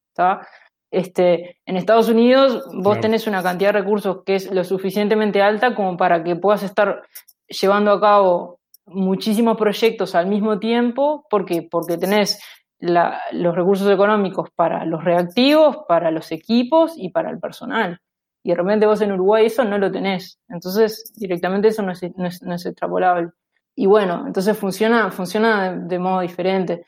[0.10, 0.48] ¿está?
[0.92, 3.02] Este, en Estados Unidos vos claro.
[3.02, 7.04] tenés una cantidad de recursos que es lo suficientemente alta como para que puedas estar
[7.48, 12.42] llevando a cabo muchísimos proyectos al mismo tiempo, porque porque tenés
[12.80, 18.00] la, los recursos económicos para los reactivos, para los equipos y para el personal.
[18.44, 20.40] Y de repente vos en Uruguay eso no lo tenés.
[20.48, 23.30] Entonces, directamente eso no es, no es, no es extrapolable.
[23.76, 26.86] Y bueno, entonces funciona, funciona de, de modo diferente.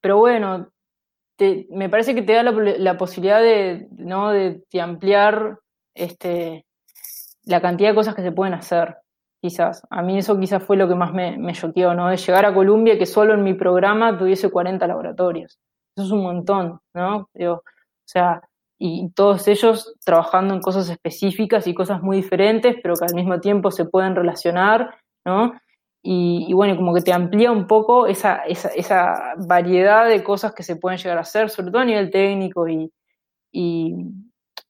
[0.00, 0.68] Pero bueno,
[1.36, 4.30] te, me parece que te da la, posibilidad de, ¿no?
[4.30, 5.58] de, ampliar
[5.94, 6.64] este,
[7.44, 8.96] la cantidad de cosas que se pueden hacer
[9.40, 9.82] quizás.
[9.90, 12.08] A mí eso quizás fue lo que más me, me choqueó, ¿no?
[12.08, 15.58] De llegar a Colombia que solo en mi programa tuviese 40 laboratorios.
[15.96, 17.28] Eso es un montón, ¿no?
[17.34, 17.62] Digo, o
[18.06, 18.40] sea,
[18.78, 23.40] y todos ellos trabajando en cosas específicas y cosas muy diferentes, pero que al mismo
[23.40, 25.52] tiempo se pueden relacionar, ¿no?
[26.06, 30.76] Y, bueno, como que te amplía un poco esa, esa, variedad de cosas que se
[30.76, 32.92] pueden llegar a hacer, sobre todo a nivel técnico y,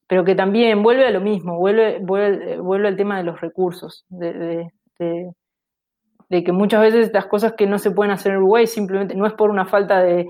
[0.07, 4.05] pero que también vuelve a lo mismo, vuelve, vuelve, vuelve al tema de los recursos,
[4.11, 4.71] de,
[5.01, 9.27] de, que muchas veces las cosas que no se pueden hacer en Uruguay simplemente no
[9.27, 10.29] es por una falta de,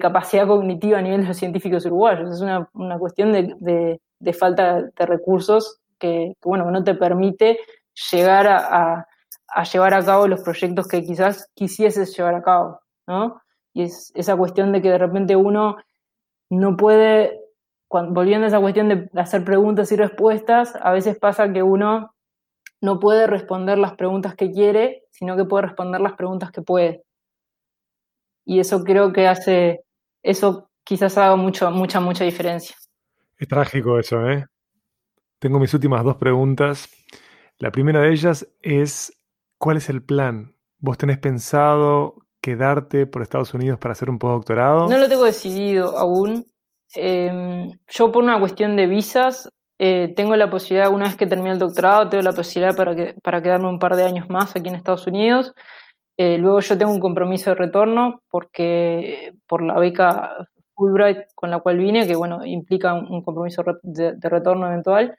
[0.00, 4.00] capacidad cognitiva a nivel de los científicos uruguayos, es una, una cuestión de,
[4.32, 7.58] falta de recursos que, que, bueno, no te permite
[8.12, 9.08] llegar a,
[9.54, 13.40] a, llevar a cabo los proyectos que quizás quisieses llevar a cabo, ¿no?
[13.72, 15.76] Y es esa cuestión de que de repente uno
[16.50, 17.40] no puede
[17.90, 22.14] volviendo a esa cuestión de hacer preguntas y respuestas, a veces pasa que uno
[22.80, 27.02] no puede responder las preguntas que quiere, sino que puede responder las preguntas que puede.
[28.44, 29.84] Y eso creo que hace,
[30.22, 32.76] eso quizás haga mucho, mucha, mucha diferencia.
[33.36, 34.46] Es trágico eso, ¿eh?
[35.38, 36.88] Tengo mis últimas dos preguntas.
[37.58, 39.19] La primera de ellas es,
[39.60, 40.56] ¿cuál es el plan?
[40.78, 44.88] ¿Vos tenés pensado quedarte por Estados Unidos para hacer un postdoctorado?
[44.88, 46.46] No lo tengo decidido aún.
[46.96, 51.52] Eh, yo por una cuestión de visas, eh, tengo la posibilidad, una vez que termine
[51.52, 54.70] el doctorado, tengo la posibilidad para, que, para quedarme un par de años más aquí
[54.70, 55.52] en Estados Unidos.
[56.16, 61.60] Eh, luego yo tengo un compromiso de retorno porque por la beca Fulbright con la
[61.60, 65.16] cual vine, que bueno, implica un, compromiso de retorno eventual.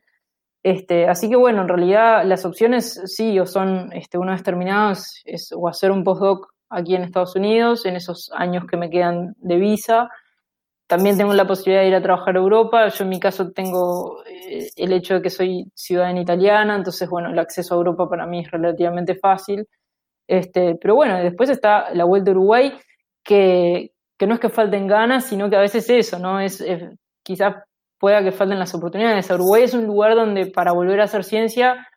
[0.64, 5.22] Este, así que bueno, en realidad las opciones sí, o son, este, una vez terminadas,
[5.26, 9.34] es o hacer un postdoc aquí en Estados Unidos, en esos años que me quedan
[9.39, 10.09] de visa.
[10.88, 12.88] También tengo la posibilidad de ir a trabajar a Europa.
[12.89, 17.30] Yo en mi caso tengo eh, el hecho de que soy ciudadana italiana, entonces bueno,
[17.30, 19.68] el acceso a Europa para mí es relativamente fácil.
[20.28, 22.74] Este, pero bueno, después está la Vuelta a Uruguay,
[23.24, 26.39] que, que no es que falten ganas, sino que a veces eso, ¿no?
[26.39, 26.84] Es, es-
[27.24, 27.55] quizás
[28.02, 29.30] pueda que falten las oportunidades.
[29.30, 31.88] Uruguay es un lugar donde para volver a hacer ciencia,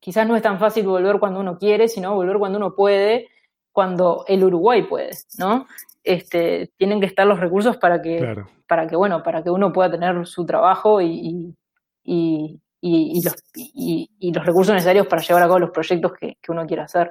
[0.00, 3.28] quizás no es tan fácil volver cuando uno quiere, sino volver cuando uno puede,
[3.72, 5.66] cuando el Uruguay puede, ¿no?
[6.04, 8.46] Este, tienen que estar los recursos para que, Claro.
[8.68, 11.54] para que bueno, para que uno pueda tener su trabajo y, y,
[12.04, 16.12] y- y- y los, y- y los recursos necesarios para llevar a cabo los proyectos
[16.12, 17.10] que, que uno quiera hacer.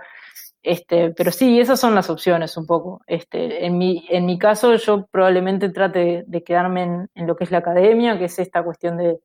[0.66, 3.02] Este, pero sí, esas son las opciones un poco.
[3.06, 7.44] Este, en, mi, en mi caso, yo probablemente trate de quedarme en, en lo que
[7.44, 9.20] es la academia, que es esta cuestión de,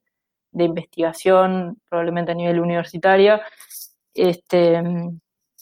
[0.52, 3.40] de investigación, probablemente a nivel universitaria.
[4.12, 4.82] Este,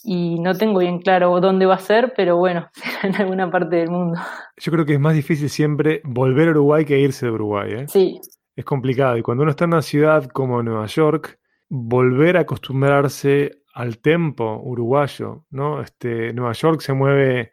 [0.03, 3.77] y no tengo bien claro dónde va a ser, pero bueno, será en alguna parte
[3.77, 4.19] del mundo.
[4.57, 7.87] Yo creo que es más difícil siempre volver a Uruguay que irse de Uruguay, ¿eh?
[7.87, 8.21] Sí,
[8.57, 9.17] Es complicado.
[9.17, 14.61] Y cuando uno está en una ciudad como Nueva York, volver a acostumbrarse al tempo
[14.63, 15.81] uruguayo, ¿no?
[15.81, 17.53] Este, Nueva York se mueve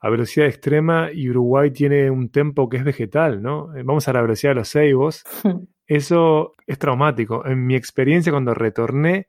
[0.00, 3.74] a velocidad extrema y Uruguay tiene un tempo que es vegetal, ¿no?
[3.76, 5.22] Eh, Vamos a la velocidad de los ceibos.
[5.86, 7.46] Eso es traumático.
[7.46, 9.28] En mi experiencia cuando retorné,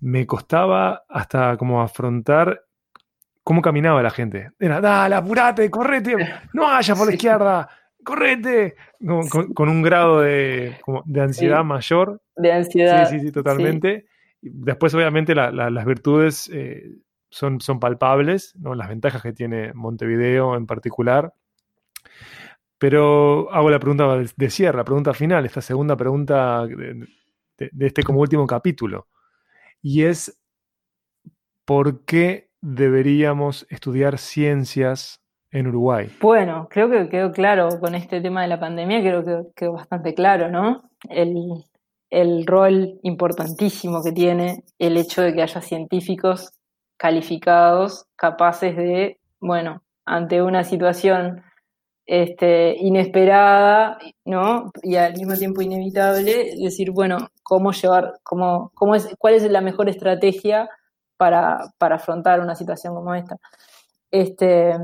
[0.00, 2.62] me costaba hasta como afrontar
[3.44, 4.50] cómo caminaba la gente.
[4.58, 6.14] Era, dale, apurate, correte,
[6.52, 7.68] no vayas por la izquierda,
[8.04, 8.76] correte.
[9.04, 11.66] Con, con- con un grado de, como de ansiedad Sí.
[11.66, 12.22] mayor.
[12.36, 13.08] de ansiedad.
[13.08, 14.06] Sí, sí, sí, totalmente.
[14.42, 16.96] Después, obviamente, la- la- las virtudes eh,
[17.30, 18.74] son, son palpables, ¿no?
[18.74, 21.32] Las ventajas que tiene Montevideo en particular.
[22.78, 27.06] Pero hago la pregunta de, cierre, la pregunta final, esta segunda pregunta de,
[27.56, 29.06] de- de este como último capítulo.
[29.80, 30.36] Y es,
[31.64, 35.20] ¿por qué deberíamos estudiar ciencias
[35.52, 36.10] en Uruguay?
[36.20, 40.14] Bueno, creo que quedó claro con este tema de la pandemia, creo que quedó bastante
[40.14, 40.90] claro, ¿no?
[41.08, 41.64] El,
[42.12, 46.52] el rol importantísimo que tiene el hecho de que haya científicos
[46.98, 51.42] calificados, capaces de, bueno, ante una situación
[52.04, 54.70] este, inesperada, ¿no?
[54.82, 59.62] Y al mismo tiempo inevitable, decir, bueno, cómo llevar, cómo, cómo es, cuál es la
[59.62, 60.68] mejor estrategia
[61.16, 63.38] para, para afrontar una situación como esta.
[64.10, 64.74] Este,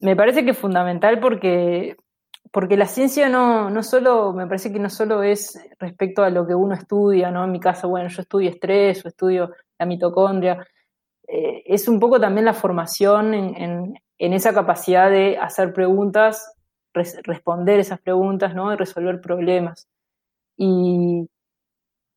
[0.00, 1.96] me parece que es fundamental porque,
[2.52, 6.46] porque la ciencia no, no solo, me parece que no solo es respecto a lo
[6.46, 7.44] que uno estudia, ¿no?
[7.44, 10.66] En mi caso, bueno, yo estudio estrés o estudio la mitocondria,
[11.26, 16.54] eh, es un poco también la formación en, en, esa capacidad de hacer preguntas,
[16.94, 18.72] res, responder esas preguntas, ¿no?
[18.72, 19.86] Y resolver problemas.
[20.56, 21.28] Y,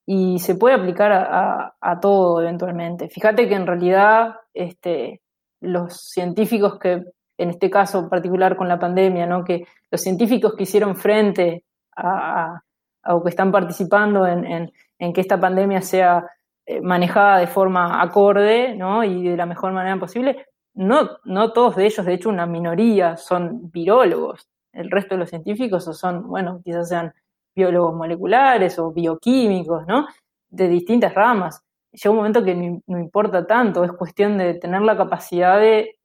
[0.05, 3.09] y se puede aplicar a, a, a, todo eventualmente.
[3.09, 5.21] Fíjate que en realidad este,
[5.59, 7.03] los científicos que,
[7.43, 9.43] en este caso en particular con la pandemia, ¿no?
[9.43, 11.63] que los científicos que hicieron frente
[11.95, 12.61] a,
[13.05, 16.27] o que están participando en, en, que esta pandemia sea
[16.65, 19.03] eh, manejada de forma acorde ¿no?
[19.03, 23.17] y de la mejor manera posible, no, no todos de ellos, de hecho una minoría
[23.17, 27.13] son virólogos, el resto de los científicos son, bueno, quizás sean
[27.55, 30.07] biólogos moleculares o bioquímicos, ¿no?
[30.49, 31.61] De distintas ramas.
[31.91, 35.97] Llega un momento que no, no importa tanto, es cuestión de tener la capacidad de,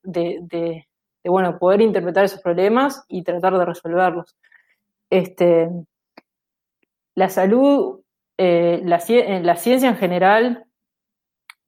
[1.29, 4.37] bueno, poder interpretar esos problemas y tratar de resolverlos.
[5.11, 5.71] Este,
[7.15, 8.01] la salud,
[8.39, 9.03] eh, la,
[9.41, 10.67] la, ciencia en general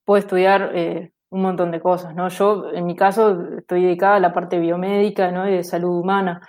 [0.05, 2.29] puede estudiar eh, un montón de cosas, ¿no?
[2.29, 5.49] Yo, en mi caso, estoy dedicada a la parte biomédica, ¿no?
[5.49, 6.41] Y de salud humana.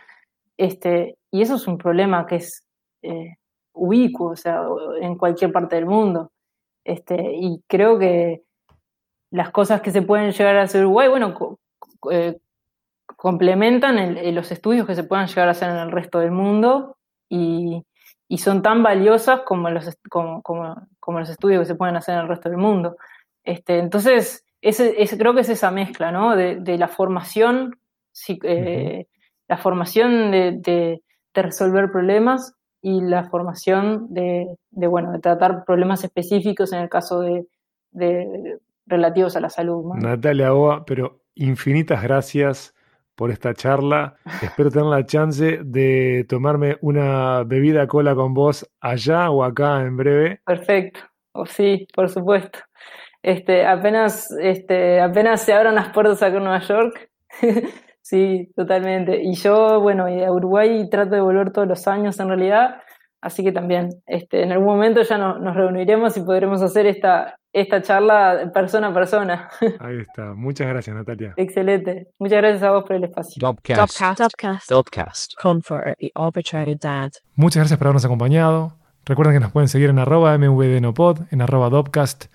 [0.58, 2.66] Este, y eso es un problema que es
[3.02, 3.36] eh,
[3.74, 4.62] ubicuo, o sea,
[5.02, 6.32] en cualquier parte del mundo.
[6.84, 8.44] Este, y creo que
[9.32, 11.60] las cosas que se pueden llegar a hacer Uruguay, bueno,
[12.12, 12.38] eh,
[13.24, 16.32] complementan el, el, los estudios que se puedan llegar a hacer en el resto del
[16.32, 16.96] mundo.
[17.30, 17.84] y,
[18.32, 22.16] y son tan valiosas como los, como, como- como los estudios que se pueden hacer
[22.16, 22.96] en el resto del mundo.
[23.44, 26.36] Este, entonces, ese, ese- creo que es esa mezcla, ¿no?
[26.36, 27.78] De, de la formación,
[28.44, 29.06] eh,
[29.48, 31.02] la formación de, de-
[31.34, 37.20] de resolver problemas y la formación de, bueno, de tratar problemas específicos en el caso
[37.22, 37.46] de,
[38.86, 39.84] relativos a la salud.
[39.86, 39.96] ¿no?
[39.96, 42.74] Natalia Boa, pero infinitas gracias
[43.20, 44.16] por esta charla.
[44.42, 49.98] Espero tener la chance de tomarme una bebida cola con vos allá o acá en
[49.98, 50.40] breve.
[50.46, 51.02] Perfecto,
[51.34, 52.60] o sí, por supuesto.
[53.22, 57.10] Este, apenas, este, apenas se abran las puertas acá en Nueva York,
[58.02, 59.22] sí, totalmente.
[59.22, 62.78] Y yo, bueno, a Uruguay trato de volver todos los años en realidad,
[63.20, 67.36] así que también, este, en algún momento ya no- nos reuniremos y podremos hacer esta,
[67.54, 69.50] esta charla persona a persona.
[69.80, 70.34] Ahí está.
[70.34, 71.34] Muchas gracias, Natalia.
[71.38, 72.08] Excelente.
[72.20, 73.40] Muchas gracias a vos por el espacio.
[73.40, 73.80] Dubcast.
[73.80, 74.20] Dubcast.
[74.20, 74.70] Dubcast.
[74.70, 75.34] Dubcast.
[75.42, 77.12] Comfort the arbitrary dad.
[77.36, 78.74] Muchas gracias por habernos acompañado.
[79.06, 82.26] Recuerden que nos pueden seguir en arroba mvdnopod, en arroba Dopcast.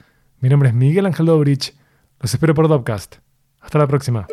[0.40, 1.74] Mi nombre es Miguel Ángel Dobrich.
[2.20, 3.16] Los espero por Dopcast.
[3.60, 4.26] Hasta la próxima.